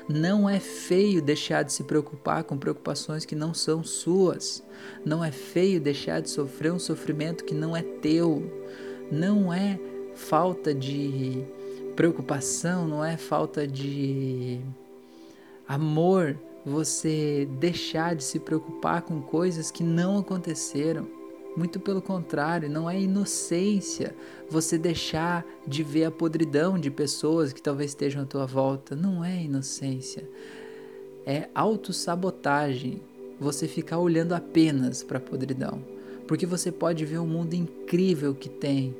Não 0.09 0.49
é 0.49 0.59
feio 0.59 1.21
deixar 1.21 1.63
de 1.63 1.73
se 1.73 1.85
preocupar 1.85 2.45
com 2.45 2.57
preocupações 2.57 3.25
que 3.25 3.35
não 3.35 3.53
são 3.53 3.85
suas. 3.85 4.63
Não 5.05 5.25
é 5.25 5.31
feio 5.31 5.81
deixar 5.81 6.21
de 6.21 6.31
sofrer 6.31 6.73
um 6.73 6.79
sofrimento 6.79 7.45
que 7.45 7.55
não 7.55 7.77
é 7.77 7.83
teu. 7.83 8.43
Não 9.11 9.53
é 9.53 9.79
falta 10.15 10.75
de 10.75 11.45
preocupação, 11.95 12.87
não 12.87 13.05
é 13.05 13.17
falta 13.17 13.67
de 13.67 14.61
amor 15.67 16.39
você 16.65 17.49
deixar 17.59 18.15
de 18.15 18.25
se 18.25 18.39
preocupar 18.39 19.03
com 19.03 19.21
coisas 19.21 19.71
que 19.71 19.83
não 19.83 20.19
aconteceram. 20.19 21.18
Muito 21.59 21.81
pelo 21.81 22.01
contrário, 22.01 22.71
não 22.71 22.89
é 22.89 23.01
inocência 23.01 24.15
você 24.49 24.79
deixar 24.79 25.45
de 25.67 25.83
ver 25.83 26.05
a 26.05 26.11
podridão 26.11 26.79
de 26.79 26.89
pessoas 26.89 27.53
que 27.53 27.61
talvez 27.61 27.91
estejam 27.91 28.23
à 28.23 28.25
tua 28.25 28.47
volta. 28.47 28.95
Não 28.95 29.25
é 29.25 29.43
inocência. 29.43 30.23
É 31.27 31.49
autossabotagem 31.53 33.03
você 33.41 33.67
ficar 33.67 33.99
olhando 33.99 34.35
apenas 34.35 35.03
para 35.03 35.19
a 35.19 35.21
podridão. 35.21 35.83
Porque 36.29 36.47
você 36.47 36.71
pode 36.71 37.05
ver 37.05 37.19
um 37.19 37.27
mundo 37.27 37.55
incrível 37.55 38.37
que 38.37 38.49
tem 38.49 38.95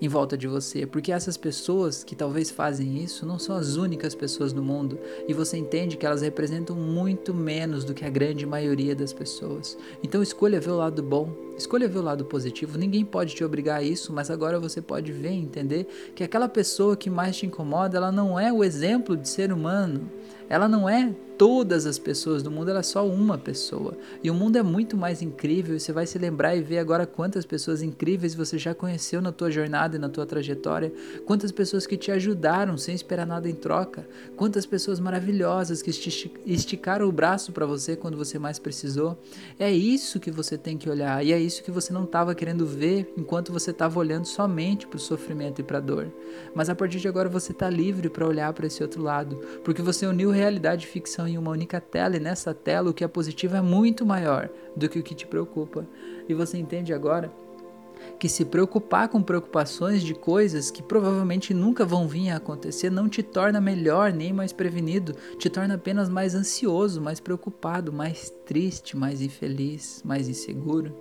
em 0.00 0.08
volta 0.08 0.36
de 0.36 0.46
você, 0.46 0.86
porque 0.86 1.12
essas 1.12 1.36
pessoas 1.36 2.04
que 2.04 2.14
talvez 2.14 2.50
fazem 2.50 3.02
isso 3.02 3.24
não 3.24 3.38
são 3.38 3.56
as 3.56 3.76
únicas 3.76 4.14
pessoas 4.14 4.52
do 4.52 4.62
mundo 4.62 4.98
e 5.26 5.32
você 5.32 5.56
entende 5.56 5.96
que 5.96 6.04
elas 6.04 6.22
representam 6.22 6.76
muito 6.76 7.32
menos 7.32 7.84
do 7.84 7.94
que 7.94 8.04
a 8.04 8.10
grande 8.10 8.44
maioria 8.44 8.94
das 8.94 9.12
pessoas. 9.12 9.78
Então 10.02 10.22
escolha 10.22 10.60
ver 10.60 10.70
o 10.70 10.76
lado 10.76 11.02
bom, 11.02 11.32
escolha 11.56 11.88
ver 11.88 11.98
o 11.98 12.02
lado 12.02 12.24
positivo. 12.24 12.78
Ninguém 12.78 13.04
pode 13.04 13.34
te 13.34 13.44
obrigar 13.44 13.78
a 13.78 13.82
isso, 13.82 14.12
mas 14.12 14.30
agora 14.30 14.58
você 14.58 14.80
pode 14.80 15.12
ver 15.12 15.32
e 15.32 15.38
entender 15.38 15.86
que 16.14 16.24
aquela 16.24 16.48
pessoa 16.48 16.96
que 16.96 17.10
mais 17.10 17.36
te 17.36 17.46
incomoda, 17.46 17.96
ela 17.96 18.12
não 18.12 18.38
é 18.38 18.52
o 18.52 18.64
exemplo 18.64 19.16
de 19.16 19.28
ser 19.28 19.52
humano. 19.52 20.10
Ela 20.48 20.68
não 20.68 20.88
é 20.88 21.14
todas 21.36 21.84
as 21.86 21.98
pessoas 21.98 22.42
do 22.42 22.50
mundo, 22.50 22.70
ela 22.70 22.80
é 22.80 22.82
só 22.82 23.06
uma 23.06 23.36
pessoa. 23.36 23.96
E 24.22 24.30
o 24.30 24.34
mundo 24.34 24.56
é 24.56 24.62
muito 24.62 24.96
mais 24.96 25.20
incrível, 25.20 25.78
você 25.78 25.92
vai 25.92 26.06
se 26.06 26.18
lembrar 26.18 26.54
e 26.54 26.62
ver 26.62 26.78
agora 26.78 27.06
quantas 27.06 27.44
pessoas 27.44 27.82
incríveis 27.82 28.34
você 28.34 28.56
já 28.56 28.74
conheceu 28.74 29.20
na 29.20 29.32
tua 29.32 29.50
jornada 29.50 29.96
e 29.96 29.98
na 29.98 30.08
tua 30.08 30.24
trajetória, 30.26 30.92
quantas 31.24 31.50
pessoas 31.50 31.86
que 31.86 31.96
te 31.96 32.10
ajudaram 32.10 32.76
sem 32.76 32.94
esperar 32.94 33.26
nada 33.26 33.48
em 33.48 33.54
troca, 33.54 34.06
quantas 34.36 34.64
pessoas 34.64 35.00
maravilhosas 35.00 35.82
que 35.82 35.90
esticaram 36.46 37.08
o 37.08 37.12
braço 37.12 37.50
para 37.50 37.66
você 37.66 37.96
quando 37.96 38.16
você 38.16 38.38
mais 38.38 38.58
precisou. 38.58 39.18
É 39.58 39.72
isso 39.72 40.20
que 40.20 40.30
você 40.30 40.56
tem 40.56 40.78
que 40.78 40.88
olhar, 40.88 41.24
e 41.24 41.32
é 41.32 41.40
isso 41.44 41.62
que 41.62 41.70
você 41.70 41.92
não 41.92 42.04
estava 42.04 42.34
querendo 42.34 42.66
ver 42.66 43.12
enquanto 43.16 43.52
você 43.52 43.70
estava 43.70 43.98
olhando 43.98 44.26
somente 44.26 44.86
para 44.86 44.96
o 44.96 45.00
sofrimento 45.00 45.60
e 45.60 45.64
para 45.64 45.78
a 45.78 45.80
dor. 45.80 46.12
Mas 46.54 46.68
a 46.68 46.74
partir 46.74 46.98
de 46.98 47.08
agora 47.08 47.28
você 47.28 47.52
está 47.52 47.68
livre 47.68 48.08
para 48.08 48.26
olhar 48.26 48.52
para 48.52 48.66
esse 48.66 48.82
outro 48.82 49.02
lado, 49.02 49.36
porque 49.62 49.82
você 49.82 50.06
uniu 50.06 50.30
realidade 50.30 50.86
e 50.86 50.88
ficção 50.88 51.28
em 51.28 51.38
uma 51.38 51.50
única 51.50 51.80
tela 51.80 52.16
e 52.16 52.20
nessa 52.20 52.54
tela 52.54 52.90
o 52.90 52.94
que 52.94 53.04
é 53.04 53.08
positivo 53.08 53.56
é 53.56 53.62
muito 53.62 54.04
maior 54.04 54.48
do 54.76 54.88
que 54.88 54.98
o 54.98 55.02
que 55.02 55.14
te 55.14 55.26
preocupa. 55.26 55.86
E 56.28 56.34
você 56.34 56.58
entende 56.58 56.92
agora 56.92 57.30
que 58.18 58.28
se 58.28 58.44
preocupar 58.44 59.08
com 59.08 59.22
preocupações 59.22 60.02
de 60.02 60.14
coisas 60.14 60.70
que 60.70 60.82
provavelmente 60.82 61.52
nunca 61.52 61.84
vão 61.84 62.06
vir 62.06 62.30
a 62.30 62.36
acontecer 62.36 62.90
não 62.90 63.08
te 63.08 63.22
torna 63.22 63.60
melhor 63.60 64.12
nem 64.12 64.32
mais 64.32 64.52
prevenido, 64.52 65.14
te 65.38 65.50
torna 65.50 65.74
apenas 65.74 66.08
mais 66.08 66.34
ansioso, 66.34 67.00
mais 67.00 67.20
preocupado, 67.20 67.92
mais 67.92 68.30
triste, 68.46 68.96
mais 68.96 69.20
infeliz, 69.20 70.02
mais 70.04 70.28
inseguro. 70.28 70.94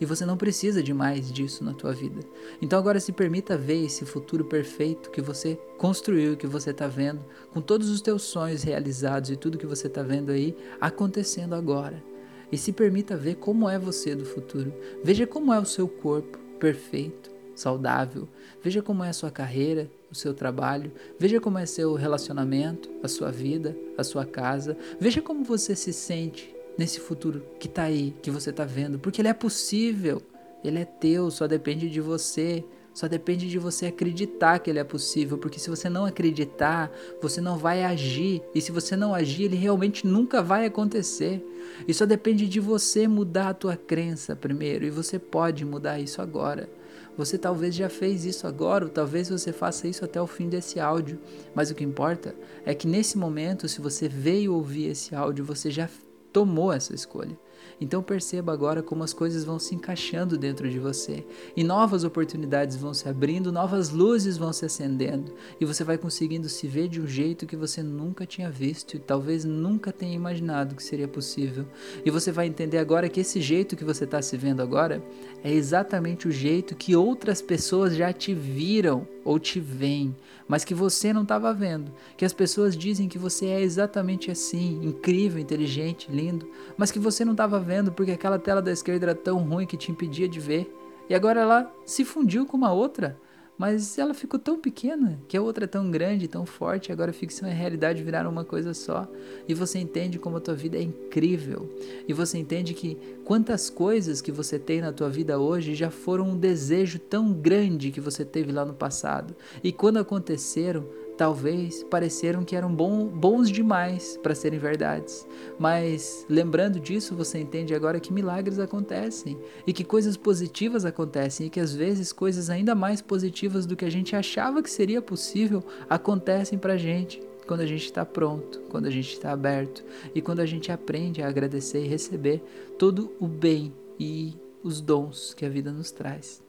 E 0.00 0.04
você 0.04 0.24
não 0.24 0.36
precisa 0.36 0.82
de 0.82 0.92
mais 0.92 1.30
disso 1.32 1.62
na 1.64 1.72
tua 1.72 1.92
vida. 1.92 2.20
Então 2.60 2.78
agora 2.78 3.00
se 3.00 3.12
permita 3.12 3.56
ver 3.56 3.84
esse 3.84 4.04
futuro 4.04 4.44
perfeito 4.44 5.10
que 5.10 5.20
você 5.20 5.58
construiu, 5.78 6.36
que 6.36 6.46
você 6.46 6.70
está 6.70 6.86
vendo, 6.86 7.24
com 7.52 7.60
todos 7.60 7.88
os 7.88 8.00
teus 8.00 8.22
sonhos 8.22 8.62
realizados 8.62 9.30
e 9.30 9.36
tudo 9.36 9.58
que 9.58 9.66
você 9.66 9.86
está 9.86 10.02
vendo 10.02 10.30
aí 10.30 10.56
acontecendo 10.80 11.54
agora. 11.54 12.02
E 12.50 12.58
se 12.58 12.72
permita 12.72 13.16
ver 13.16 13.36
como 13.36 13.68
é 13.68 13.78
você 13.78 14.14
do 14.14 14.24
futuro. 14.24 14.72
Veja 15.02 15.26
como 15.26 15.52
é 15.52 15.58
o 15.58 15.64
seu 15.64 15.88
corpo 15.88 16.38
perfeito, 16.58 17.30
saudável. 17.54 18.28
Veja 18.62 18.82
como 18.82 19.02
é 19.02 19.08
a 19.08 19.12
sua 19.12 19.30
carreira, 19.30 19.90
o 20.10 20.14
seu 20.14 20.32
trabalho. 20.32 20.92
Veja 21.18 21.40
como 21.40 21.58
é 21.58 21.66
seu 21.66 21.94
relacionamento, 21.94 22.90
a 23.02 23.08
sua 23.08 23.30
vida, 23.30 23.76
a 23.98 24.04
sua 24.04 24.24
casa. 24.24 24.76
Veja 25.00 25.20
como 25.20 25.44
você 25.44 25.74
se 25.74 25.92
sente 25.92 26.54
nesse 26.76 27.00
futuro 27.00 27.44
que 27.58 27.66
está 27.66 27.84
aí, 27.84 28.14
que 28.22 28.30
você 28.30 28.50
está 28.50 28.64
vendo, 28.64 28.98
porque 28.98 29.20
ele 29.20 29.28
é 29.28 29.34
possível, 29.34 30.22
ele 30.62 30.78
é 30.78 30.84
teu, 30.84 31.30
só 31.30 31.46
depende 31.46 31.88
de 31.88 32.00
você. 32.00 32.64
Só 32.94 33.08
depende 33.08 33.48
de 33.48 33.58
você 33.58 33.86
acreditar 33.86 34.60
que 34.60 34.70
ele 34.70 34.78
é 34.78 34.84
possível, 34.84 35.36
porque 35.36 35.58
se 35.58 35.68
você 35.68 35.88
não 35.88 36.06
acreditar, 36.06 36.92
você 37.20 37.40
não 37.40 37.58
vai 37.58 37.82
agir, 37.82 38.40
e 38.54 38.60
se 38.60 38.70
você 38.70 38.94
não 38.94 39.12
agir, 39.12 39.46
ele 39.46 39.56
realmente 39.56 40.06
nunca 40.06 40.40
vai 40.40 40.64
acontecer. 40.64 41.44
E 41.88 41.92
só 41.92 42.06
depende 42.06 42.48
de 42.48 42.60
você 42.60 43.08
mudar 43.08 43.48
a 43.48 43.54
tua 43.54 43.76
crença 43.76 44.36
primeiro, 44.36 44.84
e 44.84 44.90
você 44.90 45.18
pode 45.18 45.64
mudar 45.64 45.98
isso 45.98 46.22
agora. 46.22 46.70
Você 47.18 47.36
talvez 47.36 47.74
já 47.74 47.88
fez 47.88 48.24
isso 48.24 48.46
agora, 48.46 48.84
ou 48.84 48.90
talvez 48.90 49.28
você 49.28 49.52
faça 49.52 49.88
isso 49.88 50.04
até 50.04 50.22
o 50.22 50.26
fim 50.28 50.48
desse 50.48 50.78
áudio. 50.78 51.18
Mas 51.52 51.72
o 51.72 51.74
que 51.74 51.82
importa 51.82 52.32
é 52.64 52.76
que 52.76 52.86
nesse 52.86 53.18
momento, 53.18 53.68
se 53.68 53.80
você 53.80 54.08
veio 54.08 54.54
ouvir 54.54 54.86
esse 54.86 55.16
áudio, 55.16 55.44
você 55.44 55.68
já 55.68 55.88
tomou 56.34 56.72
essa 56.72 56.92
escolha. 56.92 57.38
Então 57.80 58.02
perceba 58.02 58.52
agora 58.52 58.82
como 58.82 59.04
as 59.04 59.12
coisas 59.12 59.44
vão 59.44 59.58
se 59.58 59.74
encaixando 59.74 60.36
dentro 60.36 60.68
de 60.68 60.78
você 60.78 61.24
e 61.56 61.62
novas 61.62 62.02
oportunidades 62.04 62.76
vão 62.76 62.92
se 62.92 63.08
abrindo, 63.08 63.52
novas 63.52 63.90
luzes 63.90 64.36
vão 64.36 64.52
se 64.52 64.64
acendendo 64.64 65.32
e 65.60 65.64
você 65.64 65.84
vai 65.84 65.96
conseguindo 65.96 66.48
se 66.48 66.66
ver 66.66 66.88
de 66.88 67.00
um 67.00 67.06
jeito 67.06 67.46
que 67.46 67.56
você 67.56 67.82
nunca 67.82 68.26
tinha 68.26 68.50
visto 68.50 68.96
e 68.96 68.98
talvez 68.98 69.44
nunca 69.44 69.92
tenha 69.92 70.14
imaginado 70.14 70.74
que 70.74 70.82
seria 70.82 71.08
possível. 71.08 71.66
E 72.04 72.10
você 72.10 72.32
vai 72.32 72.46
entender 72.46 72.78
agora 72.78 73.08
que 73.08 73.20
esse 73.20 73.40
jeito 73.40 73.76
que 73.76 73.84
você 73.84 74.04
está 74.04 74.20
se 74.20 74.36
vendo 74.36 74.60
agora 74.60 75.02
é 75.42 75.52
exatamente 75.52 76.26
o 76.26 76.32
jeito 76.32 76.74
que 76.74 76.96
outras 76.96 77.40
pessoas 77.40 77.94
já 77.94 78.12
te 78.12 78.34
viram 78.34 79.06
ou 79.24 79.38
te 79.38 79.58
veem, 79.58 80.14
mas 80.46 80.64
que 80.64 80.74
você 80.74 81.12
não 81.12 81.22
estava 81.22 81.52
vendo. 81.52 81.92
Que 82.16 82.24
as 82.24 82.32
pessoas 82.32 82.76
dizem 82.76 83.08
que 83.08 83.18
você 83.18 83.46
é 83.46 83.60
exatamente 83.60 84.30
assim, 84.30 84.80
incrível, 84.84 85.40
inteligente, 85.40 86.10
lindo, 86.10 86.48
mas 86.76 86.90
que 86.90 86.98
você 86.98 87.24
não 87.24 87.32
estava 87.32 87.58
vendo 87.58 87.90
porque 87.90 88.12
aquela 88.12 88.38
tela 88.38 88.60
da 88.60 88.72
esquerda 88.72 89.06
era 89.06 89.14
tão 89.14 89.38
ruim 89.38 89.66
que 89.66 89.76
te 89.76 89.90
impedia 89.90 90.28
de 90.28 90.38
ver. 90.38 90.72
E 91.08 91.14
agora 91.14 91.40
ela 91.40 91.74
se 91.84 92.04
fundiu 92.04 92.46
com 92.46 92.56
uma 92.56 92.72
outra 92.72 93.18
mas 93.56 93.98
ela 93.98 94.12
ficou 94.12 94.38
tão 94.38 94.58
pequena 94.58 95.20
que 95.28 95.36
a 95.36 95.42
outra 95.42 95.64
é 95.64 95.68
tão 95.68 95.90
grande, 95.90 96.26
tão 96.26 96.44
forte, 96.44 96.90
agora 96.90 97.12
ficção 97.12 97.48
e 97.48 97.52
realidade 97.52 98.02
viraram 98.02 98.30
uma 98.30 98.44
coisa 98.44 98.74
só. 98.74 99.08
E 99.48 99.54
você 99.54 99.78
entende 99.78 100.18
como 100.18 100.36
a 100.36 100.40
tua 100.40 100.54
vida 100.54 100.76
é 100.76 100.82
incrível. 100.82 101.68
E 102.08 102.12
você 102.12 102.36
entende 102.38 102.74
que 102.74 102.98
quantas 103.24 103.70
coisas 103.70 104.20
que 104.20 104.32
você 104.32 104.58
tem 104.58 104.80
na 104.80 104.92
tua 104.92 105.08
vida 105.08 105.38
hoje 105.38 105.74
já 105.74 105.90
foram 105.90 106.30
um 106.30 106.36
desejo 106.36 106.98
tão 106.98 107.32
grande 107.32 107.90
que 107.92 108.00
você 108.00 108.24
teve 108.24 108.50
lá 108.50 108.64
no 108.64 108.74
passado. 108.74 109.36
E 109.62 109.72
quando 109.72 109.98
aconteceram, 109.98 110.84
talvez 111.16 111.82
pareceram 111.84 112.44
que 112.44 112.56
eram 112.56 112.74
bom, 112.74 113.06
bons 113.06 113.50
demais 113.50 114.18
para 114.22 114.34
serem 114.34 114.58
verdades. 114.58 115.26
Mas 115.58 116.26
lembrando 116.28 116.80
disso, 116.80 117.14
você 117.14 117.38
entende 117.38 117.74
agora 117.74 118.00
que 118.00 118.12
milagres 118.12 118.58
acontecem 118.58 119.38
e 119.66 119.72
que 119.72 119.84
coisas 119.84 120.16
positivas 120.16 120.84
acontecem 120.84 121.46
e 121.46 121.50
que 121.50 121.60
às 121.60 121.74
vezes 121.74 122.12
coisas 122.12 122.50
ainda 122.50 122.74
mais 122.74 123.00
positivas 123.00 123.66
do 123.66 123.76
que 123.76 123.84
a 123.84 123.90
gente 123.90 124.16
achava 124.16 124.62
que 124.62 124.70
seria 124.70 125.00
possível 125.00 125.62
acontecem 125.88 126.58
para 126.58 126.74
a 126.74 126.78
gente 126.78 127.22
quando 127.46 127.60
a 127.60 127.66
gente 127.66 127.84
está 127.84 128.04
pronto, 128.04 128.60
quando 128.70 128.86
a 128.86 128.90
gente 128.90 129.12
está 129.12 129.30
aberto 129.30 129.84
e 130.14 130.22
quando 130.22 130.40
a 130.40 130.46
gente 130.46 130.72
aprende 130.72 131.22
a 131.22 131.28
agradecer 131.28 131.84
e 131.84 131.88
receber 131.88 132.42
todo 132.78 133.12
o 133.20 133.26
bem 133.26 133.72
e 134.00 134.34
os 134.62 134.80
dons 134.80 135.34
que 135.34 135.44
a 135.44 135.48
vida 135.48 135.70
nos 135.70 135.90
traz. 135.90 136.42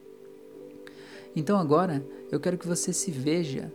Então 1.36 1.60
agora 1.60 2.04
eu 2.32 2.40
quero 2.40 2.58
que 2.58 2.68
você 2.68 2.94
se 2.94 3.12
veja 3.12 3.72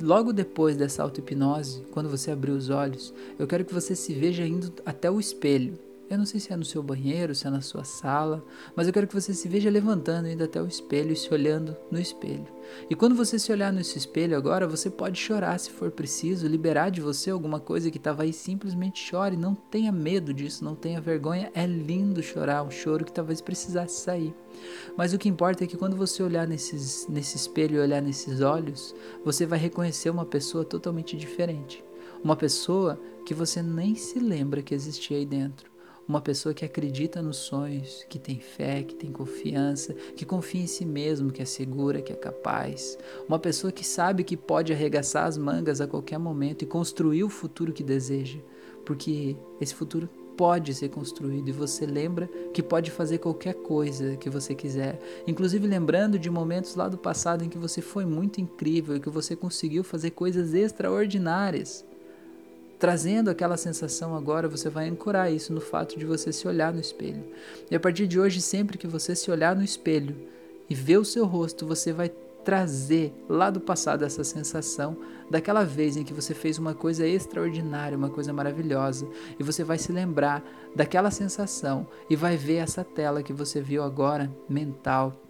Logo 0.00 0.32
depois 0.32 0.76
dessa 0.76 1.02
auto-hipnose, 1.02 1.82
quando 1.90 2.08
você 2.10 2.30
abrir 2.30 2.50
os 2.50 2.68
olhos, 2.68 3.14
eu 3.38 3.46
quero 3.46 3.64
que 3.64 3.72
você 3.72 3.96
se 3.96 4.12
veja 4.12 4.46
indo 4.46 4.72
até 4.84 5.10
o 5.10 5.18
espelho. 5.18 5.78
Eu 6.08 6.18
não 6.18 6.24
sei 6.24 6.38
se 6.38 6.52
é 6.52 6.56
no 6.56 6.64
seu 6.64 6.84
banheiro, 6.84 7.34
se 7.34 7.48
é 7.48 7.50
na 7.50 7.60
sua 7.60 7.82
sala, 7.82 8.44
mas 8.76 8.86
eu 8.86 8.92
quero 8.92 9.08
que 9.08 9.14
você 9.14 9.34
se 9.34 9.48
veja 9.48 9.68
levantando, 9.68 10.28
indo 10.28 10.44
até 10.44 10.62
o 10.62 10.66
espelho 10.68 11.12
e 11.12 11.16
se 11.16 11.34
olhando 11.34 11.76
no 11.90 11.98
espelho. 11.98 12.46
E 12.88 12.94
quando 12.94 13.16
você 13.16 13.40
se 13.40 13.50
olhar 13.50 13.72
nesse 13.72 13.98
espelho 13.98 14.36
agora, 14.36 14.68
você 14.68 14.88
pode 14.88 15.18
chorar 15.18 15.58
se 15.58 15.68
for 15.70 15.90
preciso, 15.90 16.46
liberar 16.46 16.90
de 16.90 17.00
você 17.00 17.30
alguma 17.30 17.58
coisa 17.58 17.90
que 17.90 17.98
estava 17.98 18.22
aí, 18.22 18.32
simplesmente 18.32 19.02
chore, 19.02 19.36
não 19.36 19.52
tenha 19.56 19.90
medo 19.90 20.32
disso, 20.32 20.64
não 20.64 20.76
tenha 20.76 21.00
vergonha. 21.00 21.50
É 21.52 21.66
lindo 21.66 22.22
chorar, 22.22 22.62
um 22.62 22.70
choro 22.70 23.04
que 23.04 23.12
talvez 23.12 23.40
precisasse 23.40 24.00
sair. 24.00 24.32
Mas 24.96 25.12
o 25.12 25.18
que 25.18 25.28
importa 25.28 25.64
é 25.64 25.66
que 25.66 25.76
quando 25.76 25.96
você 25.96 26.22
olhar 26.22 26.46
nesses, 26.46 27.08
nesse 27.08 27.36
espelho 27.36 27.78
e 27.78 27.80
olhar 27.80 28.00
nesses 28.00 28.40
olhos, 28.42 28.94
você 29.24 29.44
vai 29.44 29.58
reconhecer 29.58 30.10
uma 30.10 30.24
pessoa 30.24 30.64
totalmente 30.64 31.16
diferente. 31.16 31.84
Uma 32.22 32.36
pessoa 32.36 32.96
que 33.24 33.34
você 33.34 33.60
nem 33.60 33.96
se 33.96 34.20
lembra 34.20 34.62
que 34.62 34.72
existia 34.72 35.16
aí 35.16 35.26
dentro. 35.26 35.75
Uma 36.08 36.20
pessoa 36.20 36.54
que 36.54 36.64
acredita 36.64 37.20
nos 37.20 37.36
sonhos, 37.36 38.06
que 38.08 38.16
tem 38.16 38.38
fé, 38.38 38.84
que 38.84 38.94
tem 38.94 39.10
confiança, 39.10 39.92
que 39.92 40.24
confia 40.24 40.62
em 40.62 40.66
si 40.68 40.84
mesmo, 40.84 41.32
que 41.32 41.42
é 41.42 41.44
segura, 41.44 42.00
que 42.00 42.12
é 42.12 42.16
capaz. 42.16 42.96
Uma 43.28 43.40
pessoa 43.40 43.72
que 43.72 43.84
sabe 43.84 44.22
que 44.22 44.36
pode 44.36 44.72
arregaçar 44.72 45.26
as 45.26 45.36
mangas 45.36 45.80
a 45.80 45.86
qualquer 45.86 46.18
momento 46.18 46.62
e 46.62 46.66
construir 46.66 47.24
o 47.24 47.28
futuro 47.28 47.72
que 47.72 47.82
deseja, 47.82 48.38
porque 48.84 49.36
esse 49.60 49.74
futuro 49.74 50.08
pode 50.36 50.74
ser 50.74 50.90
construído 50.90 51.48
e 51.48 51.52
você 51.52 51.84
lembra 51.86 52.28
que 52.52 52.62
pode 52.62 52.90
fazer 52.90 53.18
qualquer 53.18 53.54
coisa 53.54 54.16
que 54.16 54.30
você 54.30 54.54
quiser, 54.54 55.00
inclusive 55.26 55.66
lembrando 55.66 56.18
de 56.18 56.30
momentos 56.30 56.76
lá 56.76 56.88
do 56.88 56.98
passado 56.98 57.42
em 57.42 57.48
que 57.48 57.58
você 57.58 57.80
foi 57.80 58.04
muito 58.04 58.40
incrível 58.40 58.94
e 58.94 59.00
que 59.00 59.08
você 59.08 59.34
conseguiu 59.34 59.82
fazer 59.82 60.10
coisas 60.10 60.54
extraordinárias. 60.54 61.84
Trazendo 62.78 63.30
aquela 63.30 63.56
sensação 63.56 64.14
agora, 64.14 64.48
você 64.48 64.68
vai 64.68 64.88
ancorar 64.88 65.32
isso 65.32 65.52
no 65.52 65.60
fato 65.60 65.98
de 65.98 66.04
você 66.04 66.32
se 66.32 66.46
olhar 66.46 66.72
no 66.72 66.80
espelho. 66.80 67.24
E 67.70 67.74
a 67.74 67.80
partir 67.80 68.06
de 68.06 68.20
hoje, 68.20 68.40
sempre 68.40 68.76
que 68.76 68.86
você 68.86 69.14
se 69.16 69.30
olhar 69.30 69.56
no 69.56 69.64
espelho 69.64 70.14
e 70.68 70.74
ver 70.74 70.98
o 70.98 71.04
seu 71.04 71.24
rosto, 71.24 71.66
você 71.66 71.92
vai 71.92 72.10
trazer 72.44 73.12
lá 73.28 73.50
do 73.50 73.60
passado 73.60 74.04
essa 74.04 74.22
sensação 74.22 74.96
daquela 75.28 75.64
vez 75.64 75.96
em 75.96 76.04
que 76.04 76.14
você 76.14 76.32
fez 76.32 76.58
uma 76.58 76.74
coisa 76.74 77.04
extraordinária, 77.04 77.98
uma 77.98 78.08
coisa 78.08 78.32
maravilhosa, 78.32 79.08
e 79.36 79.42
você 79.42 79.64
vai 79.64 79.78
se 79.78 79.90
lembrar 79.90 80.44
daquela 80.74 81.10
sensação 81.10 81.88
e 82.08 82.14
vai 82.14 82.36
ver 82.36 82.56
essa 82.56 82.84
tela 82.84 83.22
que 83.22 83.32
você 83.32 83.60
viu 83.60 83.82
agora, 83.82 84.30
mental, 84.48 85.25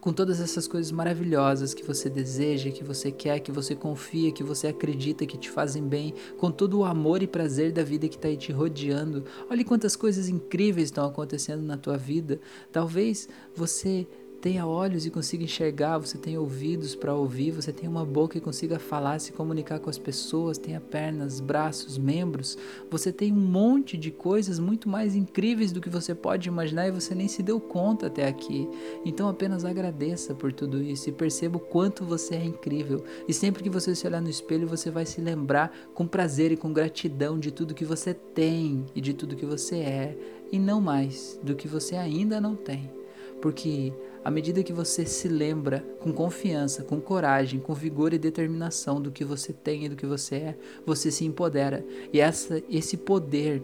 com 0.00 0.12
todas 0.12 0.40
essas 0.40 0.66
coisas 0.66 0.92
maravilhosas 0.92 1.74
que 1.74 1.82
você 1.82 2.08
deseja, 2.08 2.70
que 2.70 2.84
você 2.84 3.10
quer, 3.10 3.40
que 3.40 3.52
você 3.52 3.74
confia, 3.74 4.32
que 4.32 4.42
você 4.42 4.68
acredita 4.68 5.26
que 5.26 5.38
te 5.38 5.50
fazem 5.50 5.82
bem, 5.82 6.14
com 6.38 6.50
todo 6.50 6.78
o 6.78 6.84
amor 6.84 7.22
e 7.22 7.26
prazer 7.26 7.72
da 7.72 7.82
vida 7.82 8.08
que 8.08 8.16
está 8.16 8.28
aí 8.28 8.36
te 8.36 8.52
rodeando. 8.52 9.24
Olhe 9.50 9.64
quantas 9.64 9.96
coisas 9.96 10.28
incríveis 10.28 10.88
estão 10.88 11.06
acontecendo 11.06 11.62
na 11.62 11.76
tua 11.76 11.96
vida. 11.96 12.40
Talvez 12.72 13.28
você 13.54 14.06
tenha 14.46 14.64
olhos 14.64 15.04
e 15.04 15.10
consiga 15.10 15.42
enxergar, 15.42 15.98
você 15.98 16.16
tenha 16.16 16.40
ouvidos 16.40 16.94
para 16.94 17.12
ouvir, 17.12 17.50
você 17.50 17.72
tenha 17.72 17.90
uma 17.90 18.04
boca 18.04 18.38
e 18.38 18.40
consiga 18.40 18.78
falar, 18.78 19.18
se 19.18 19.32
comunicar 19.32 19.80
com 19.80 19.90
as 19.90 19.98
pessoas, 19.98 20.56
tenha 20.56 20.80
pernas, 20.80 21.40
braços, 21.40 21.98
membros, 21.98 22.56
você 22.88 23.12
tem 23.12 23.32
um 23.32 23.40
monte 23.40 23.96
de 23.96 24.12
coisas 24.12 24.60
muito 24.60 24.88
mais 24.88 25.16
incríveis 25.16 25.72
do 25.72 25.80
que 25.80 25.90
você 25.90 26.14
pode 26.14 26.48
imaginar 26.48 26.86
e 26.86 26.92
você 26.92 27.12
nem 27.12 27.26
se 27.26 27.42
deu 27.42 27.58
conta 27.58 28.06
até 28.06 28.28
aqui. 28.28 28.68
Então 29.04 29.28
apenas 29.28 29.64
agradeça 29.64 30.32
por 30.32 30.52
tudo 30.52 30.80
isso 30.80 31.08
e 31.08 31.12
perceba 31.12 31.56
o 31.56 31.60
quanto 31.60 32.04
você 32.04 32.36
é 32.36 32.44
incrível. 32.44 33.02
E 33.26 33.34
sempre 33.34 33.64
que 33.64 33.70
você 33.70 33.96
se 33.96 34.06
olhar 34.06 34.22
no 34.22 34.30
espelho, 34.30 34.68
você 34.68 34.92
vai 34.92 35.04
se 35.04 35.20
lembrar 35.20 35.76
com 35.92 36.06
prazer 36.06 36.52
e 36.52 36.56
com 36.56 36.72
gratidão 36.72 37.36
de 37.36 37.50
tudo 37.50 37.74
que 37.74 37.84
você 37.84 38.14
tem 38.14 38.86
e 38.94 39.00
de 39.00 39.12
tudo 39.12 39.34
que 39.34 39.44
você 39.44 39.78
é, 39.78 40.16
e 40.52 40.58
não 40.60 40.80
mais 40.80 41.36
do 41.42 41.56
que 41.56 41.66
você 41.66 41.96
ainda 41.96 42.40
não 42.40 42.54
tem. 42.54 42.95
Porque 43.40 43.92
à 44.24 44.30
medida 44.30 44.62
que 44.62 44.72
você 44.72 45.06
se 45.06 45.28
lembra 45.28 45.84
com 46.00 46.12
confiança, 46.12 46.82
com 46.82 47.00
coragem, 47.00 47.60
com 47.60 47.74
vigor 47.74 48.12
e 48.12 48.18
determinação 48.18 49.00
do 49.00 49.12
que 49.12 49.24
você 49.24 49.52
tem 49.52 49.84
e 49.84 49.88
do 49.88 49.96
que 49.96 50.06
você 50.06 50.34
é, 50.36 50.58
você 50.84 51.10
se 51.10 51.24
empodera. 51.24 51.84
E 52.12 52.20
essa, 52.20 52.62
esse 52.68 52.96
poder 52.96 53.62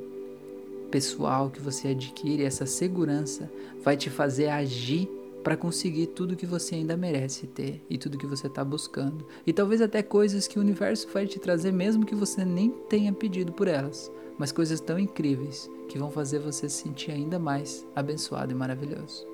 pessoal 0.91 1.51
que 1.51 1.61
você 1.61 1.89
adquire, 1.89 2.45
essa 2.45 2.67
segurança, 2.67 3.51
vai 3.83 3.97
te 3.97 4.11
fazer 4.11 4.49
agir 4.49 5.09
para 5.43 5.57
conseguir 5.57 6.07
tudo 6.09 6.37
que 6.37 6.47
você 6.47 6.77
ainda 6.77 6.97
merece 6.97 7.47
ter 7.47 7.85
e 7.91 7.99
tudo 7.99 8.19
que 8.19 8.27
você 8.27 8.47
está 8.47 8.65
buscando. 8.65 9.27
E 9.47 9.53
talvez 9.53 9.81
até 9.81 10.03
coisas 10.03 10.47
que 10.47 10.59
o 10.59 10.63
universo 10.63 11.09
vai 11.13 11.27
te 11.27 11.41
trazer, 11.41 11.73
mesmo 11.73 12.07
que 12.07 12.15
você 12.15 12.45
nem 12.45 12.71
tenha 12.89 13.13
pedido 13.13 13.53
por 13.53 13.67
elas, 13.67 14.13
mas 14.39 14.53
coisas 14.53 14.81
tão 14.81 14.99
incríveis 14.99 15.69
que 15.89 15.99
vão 15.99 16.11
fazer 16.11 16.39
você 16.39 16.69
se 16.69 16.83
sentir 16.83 17.11
ainda 17.11 17.39
mais 17.39 17.85
abençoado 17.97 18.53
e 18.53 18.55
maravilhoso. 18.55 19.32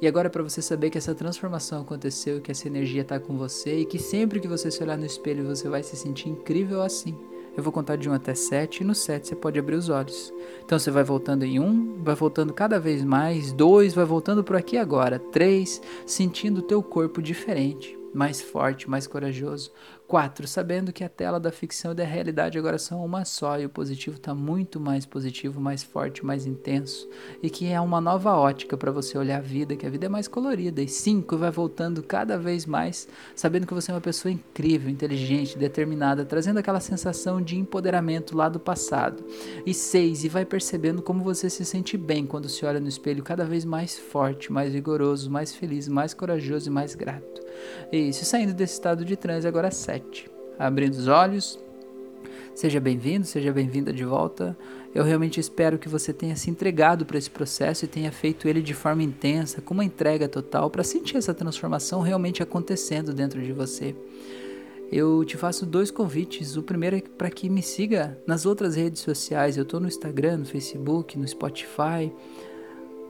E 0.00 0.06
agora 0.06 0.28
para 0.28 0.42
você 0.42 0.60
saber 0.60 0.90
que 0.90 0.98
essa 0.98 1.14
transformação 1.14 1.82
aconteceu, 1.82 2.40
que 2.40 2.50
essa 2.50 2.66
energia 2.66 3.02
está 3.02 3.18
com 3.18 3.36
você 3.36 3.80
e 3.80 3.84
que 3.84 3.98
sempre 3.98 4.40
que 4.40 4.48
você 4.48 4.70
se 4.70 4.82
olhar 4.82 4.98
no 4.98 5.06
espelho 5.06 5.46
você 5.46 5.68
vai 5.68 5.82
se 5.82 5.96
sentir 5.96 6.28
incrível 6.28 6.82
assim. 6.82 7.16
Eu 7.56 7.62
vou 7.62 7.72
contar 7.72 7.96
de 7.96 8.10
1 8.10 8.12
até 8.12 8.34
7 8.34 8.80
e 8.80 8.84
no 8.84 8.94
7 8.94 9.28
você 9.28 9.36
pode 9.36 9.58
abrir 9.58 9.76
os 9.76 9.88
olhos. 9.88 10.32
Então 10.64 10.78
você 10.78 10.90
vai 10.90 11.04
voltando 11.04 11.44
em 11.44 11.60
1, 11.60 12.02
vai 12.02 12.14
voltando 12.16 12.52
cada 12.52 12.80
vez 12.80 13.04
mais, 13.04 13.52
2, 13.52 13.94
vai 13.94 14.04
voltando 14.04 14.42
por 14.42 14.56
aqui 14.56 14.76
agora, 14.76 15.20
3, 15.20 15.80
sentindo 16.04 16.58
o 16.58 16.62
teu 16.62 16.82
corpo 16.82 17.22
diferente 17.22 17.96
mais 18.14 18.40
forte, 18.40 18.88
mais 18.88 19.06
corajoso. 19.06 19.72
4. 20.06 20.46
Sabendo 20.46 20.92
que 20.92 21.02
a 21.02 21.08
tela 21.08 21.40
da 21.40 21.50
ficção 21.50 21.92
e 21.92 21.94
da 21.94 22.04
realidade 22.04 22.58
agora 22.58 22.78
são 22.78 23.04
uma 23.04 23.24
só 23.24 23.58
e 23.58 23.66
o 23.66 23.70
positivo 23.70 24.16
está 24.16 24.34
muito 24.34 24.78
mais 24.78 25.06
positivo, 25.06 25.60
mais 25.60 25.82
forte, 25.82 26.24
mais 26.24 26.46
intenso 26.46 27.08
e 27.42 27.50
que 27.50 27.66
é 27.66 27.80
uma 27.80 28.00
nova 28.00 28.34
ótica 28.36 28.76
para 28.76 28.92
você 28.92 29.16
olhar 29.16 29.38
a 29.38 29.40
vida, 29.40 29.76
que 29.76 29.86
a 29.86 29.90
vida 29.90 30.06
é 30.06 30.08
mais 30.08 30.28
colorida. 30.28 30.82
E 30.82 30.88
5. 30.88 31.36
Vai 31.36 31.50
voltando 31.50 32.02
cada 32.02 32.38
vez 32.38 32.66
mais, 32.66 33.08
sabendo 33.34 33.66
que 33.66 33.74
você 33.74 33.90
é 33.90 33.94
uma 33.94 34.00
pessoa 34.00 34.32
incrível, 34.32 34.90
inteligente, 34.90 35.58
determinada, 35.58 36.24
trazendo 36.24 36.58
aquela 36.58 36.80
sensação 36.80 37.40
de 37.40 37.56
empoderamento 37.56 38.36
lá 38.36 38.48
do 38.48 38.60
passado. 38.60 39.24
E 39.66 39.72
6. 39.72 40.24
E 40.24 40.28
vai 40.28 40.44
percebendo 40.44 41.02
como 41.02 41.24
você 41.24 41.48
se 41.50 41.64
sente 41.64 41.96
bem 41.96 42.26
quando 42.26 42.48
se 42.48 42.64
olha 42.64 42.80
no 42.80 42.88
espelho, 42.88 43.22
cada 43.22 43.44
vez 43.44 43.64
mais 43.64 43.98
forte, 43.98 44.52
mais 44.52 44.72
vigoroso, 44.72 45.30
mais 45.30 45.54
feliz, 45.54 45.88
mais 45.88 46.14
corajoso 46.14 46.68
e 46.68 46.72
mais 46.72 46.94
grato. 46.94 47.43
Isso, 47.92 48.24
saindo 48.24 48.54
desse 48.54 48.74
estado 48.74 49.04
de 49.04 49.16
transe, 49.16 49.46
agora 49.46 49.70
7. 49.70 50.30
Abrindo 50.58 50.94
os 50.94 51.08
olhos. 51.08 51.58
Seja 52.54 52.78
bem-vindo, 52.78 53.26
seja 53.26 53.52
bem-vinda 53.52 53.92
de 53.92 54.04
volta. 54.04 54.56
Eu 54.94 55.02
realmente 55.02 55.40
espero 55.40 55.76
que 55.76 55.88
você 55.88 56.12
tenha 56.12 56.36
se 56.36 56.48
entregado 56.48 57.04
para 57.04 57.18
esse 57.18 57.28
processo 57.28 57.84
e 57.84 57.88
tenha 57.88 58.12
feito 58.12 58.46
ele 58.46 58.62
de 58.62 58.72
forma 58.72 59.02
intensa, 59.02 59.60
com 59.60 59.74
uma 59.74 59.84
entrega 59.84 60.28
total, 60.28 60.70
para 60.70 60.84
sentir 60.84 61.16
essa 61.16 61.34
transformação 61.34 62.00
realmente 62.00 62.42
acontecendo 62.42 63.12
dentro 63.12 63.42
de 63.42 63.52
você. 63.52 63.94
Eu 64.92 65.24
te 65.24 65.36
faço 65.36 65.66
dois 65.66 65.90
convites. 65.90 66.56
O 66.56 66.62
primeiro 66.62 66.96
é 66.96 67.00
para 67.00 67.28
que 67.28 67.50
me 67.50 67.60
siga 67.60 68.16
nas 68.24 68.46
outras 68.46 68.76
redes 68.76 69.02
sociais. 69.02 69.56
Eu 69.56 69.64
estou 69.64 69.80
no 69.80 69.88
Instagram, 69.88 70.38
no 70.38 70.44
Facebook, 70.44 71.18
no 71.18 71.26
Spotify 71.26 72.12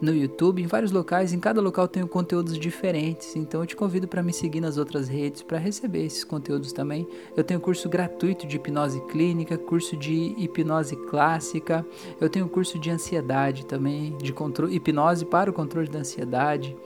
no 0.05 0.15
YouTube, 0.15 0.63
em 0.63 0.67
vários 0.67 0.93
locais, 0.93 1.33
em 1.33 1.41
cada 1.41 1.61
local 1.61 1.89
tenho 1.89 2.07
conteúdos 2.07 2.59
diferentes, 2.59 3.35
então 3.35 3.61
eu 3.61 3.67
te 3.67 3.75
convido 3.75 4.07
para 4.07 4.23
me 4.23 4.33
seguir 4.33 4.61
nas 4.61 4.77
outras 4.77 5.09
redes 5.09 5.43
para 5.43 5.59
receber 5.59 6.05
esses 6.05 6.23
conteúdos 6.23 6.73
também. 6.73 7.09
Eu 7.37 7.43
tenho 7.43 7.59
curso 7.59 7.89
gratuito 7.89 8.47
de 8.47 8.57
hipnose 8.57 9.01
clínica, 9.07 9.57
curso 9.57 9.97
de 9.97 10.35
hipnose 10.37 10.95
clássica, 11.09 11.85
eu 12.21 12.29
tenho 12.29 12.49
curso 12.49 12.79
de 12.79 12.91
ansiedade 12.91 13.65
também, 13.67 14.17
de 14.19 14.35
hipnose 14.71 15.25
para 15.25 15.51
o 15.51 15.53
controle 15.53 15.89
da 15.89 16.01
ansiedade. 16.01 16.77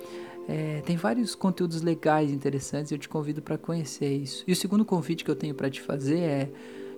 É, 0.48 0.80
tem 0.86 0.96
vários 0.96 1.34
conteúdos 1.34 1.82
legais, 1.82 2.30
interessantes, 2.30 2.90
eu 2.90 2.98
te 2.98 3.08
convido 3.08 3.42
para 3.42 3.58
conhecer 3.58 4.10
isso. 4.10 4.44
E 4.46 4.52
o 4.52 4.56
segundo 4.56 4.84
convite 4.84 5.24
que 5.24 5.30
eu 5.30 5.36
tenho 5.36 5.54
para 5.54 5.68
te 5.68 5.82
fazer 5.82 6.20
é 6.20 6.50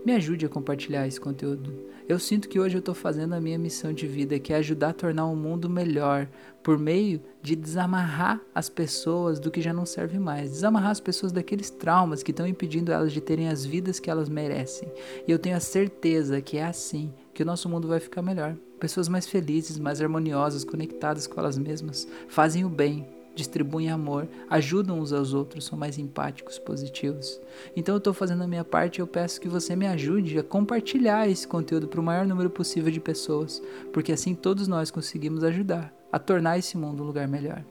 me 0.05 0.13
ajude 0.13 0.47
a 0.47 0.49
compartilhar 0.49 1.07
esse 1.07 1.21
conteúdo. 1.21 1.73
Eu 2.09 2.19
sinto 2.19 2.49
que 2.49 2.59
hoje 2.59 2.77
eu 2.77 2.81
estou 2.81 2.95
fazendo 2.95 3.35
a 3.35 3.41
minha 3.41 3.59
missão 3.59 3.93
de 3.93 4.07
vida, 4.07 4.39
que 4.39 4.53
é 4.53 4.57
ajudar 4.57 4.89
a 4.89 4.95
tornar 4.95 5.27
o 5.27 5.37
mundo 5.37 5.69
melhor, 5.71 6.29
por 6.63 6.79
meio 6.79 7.21
de 7.43 7.55
desamarrar 7.55 8.41
as 8.55 8.69
pessoas 8.69 9.39
do 9.39 9.51
que 9.51 9.61
já 9.63 9.73
não 9.73 9.87
serve 9.87 10.19
mais, 10.19 10.51
desamarrar 10.51 10.91
as 10.91 11.01
pessoas 11.01 11.33
daqueles 11.33 11.71
traumas 11.71 12.23
que 12.23 12.33
estão 12.33 12.47
impedindo 12.47 12.93
elas 12.93 13.13
de 13.13 13.21
terem 13.21 13.49
as 13.49 13.65
vidas 13.65 14.01
que 14.01 14.11
elas 14.11 14.29
merecem. 14.29 14.91
E 15.27 15.31
eu 15.31 15.39
tenho 15.39 15.57
a 15.57 15.61
certeza 15.61 16.41
que 16.41 16.59
é 16.59 16.65
assim 16.65 17.13
que 17.33 17.43
o 17.43 17.47
nosso 17.47 17.69
mundo 17.69 17.89
vai 17.89 18.01
ficar 18.01 18.23
melhor. 18.23 18.57
Pessoas 18.79 19.09
mais 19.09 19.27
felizes, 19.27 19.79
mais 19.79 20.01
harmoniosas, 20.01 20.65
conectadas 20.65 21.27
com 21.27 21.39
elas 21.39 21.59
mesmas, 21.59 22.09
fazem 22.29 22.65
o 22.65 22.69
bem, 22.69 23.07
distribuem 23.40 23.90
amor, 23.90 24.29
ajudam 24.48 25.00
uns 25.00 25.12
aos 25.12 25.33
outros, 25.33 25.64
são 25.64 25.79
mais 25.79 25.98
empáticos, 25.98 26.59
positivos. 26.59 27.40
Então 27.74 27.94
eu 27.94 27.98
estou 27.98 28.12
fazendo 28.12 28.44
a 28.44 28.46
minha 28.46 28.64
parte 28.64 28.98
e 28.98 29.00
eu 29.00 29.07
peço 29.07 29.40
que 29.40 29.48
você 29.48 29.74
me 29.74 29.87
ajude 29.87 30.38
a 30.38 30.42
compartilhar 30.42 31.29
esse 31.29 31.48
conteúdo 31.48 31.88
para 31.88 32.00
o 32.00 32.05
maior 32.05 32.26
número 32.26 32.50
possível 32.50 32.90
de 32.90 33.00
pessoas, 33.00 33.62
porque 33.92 34.12
assim 34.12 34.35
todos 34.35 34.68
nós 34.68 34.90
conseguimos 34.90 35.42
ajudar 35.42 35.92
a 36.12 36.18
tornar 36.18 36.59
esse 36.59 36.76
mundo 36.76 37.03
um 37.03 37.07
lugar 37.07 37.26
melhor. 37.26 37.64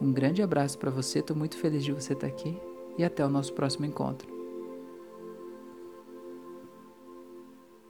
Um 0.00 0.12
grande 0.12 0.42
abraço 0.42 0.78
para 0.78 0.90
você, 0.90 1.20
estou 1.20 1.36
muito 1.36 1.56
feliz 1.56 1.84
de 1.84 1.92
você 1.92 2.12
estar 2.12 2.26
aqui 2.26 2.56
e 2.96 3.04
até 3.04 3.24
o 3.24 3.30
nosso 3.30 3.52
próximo 3.52 3.86
encontro. 3.86 4.33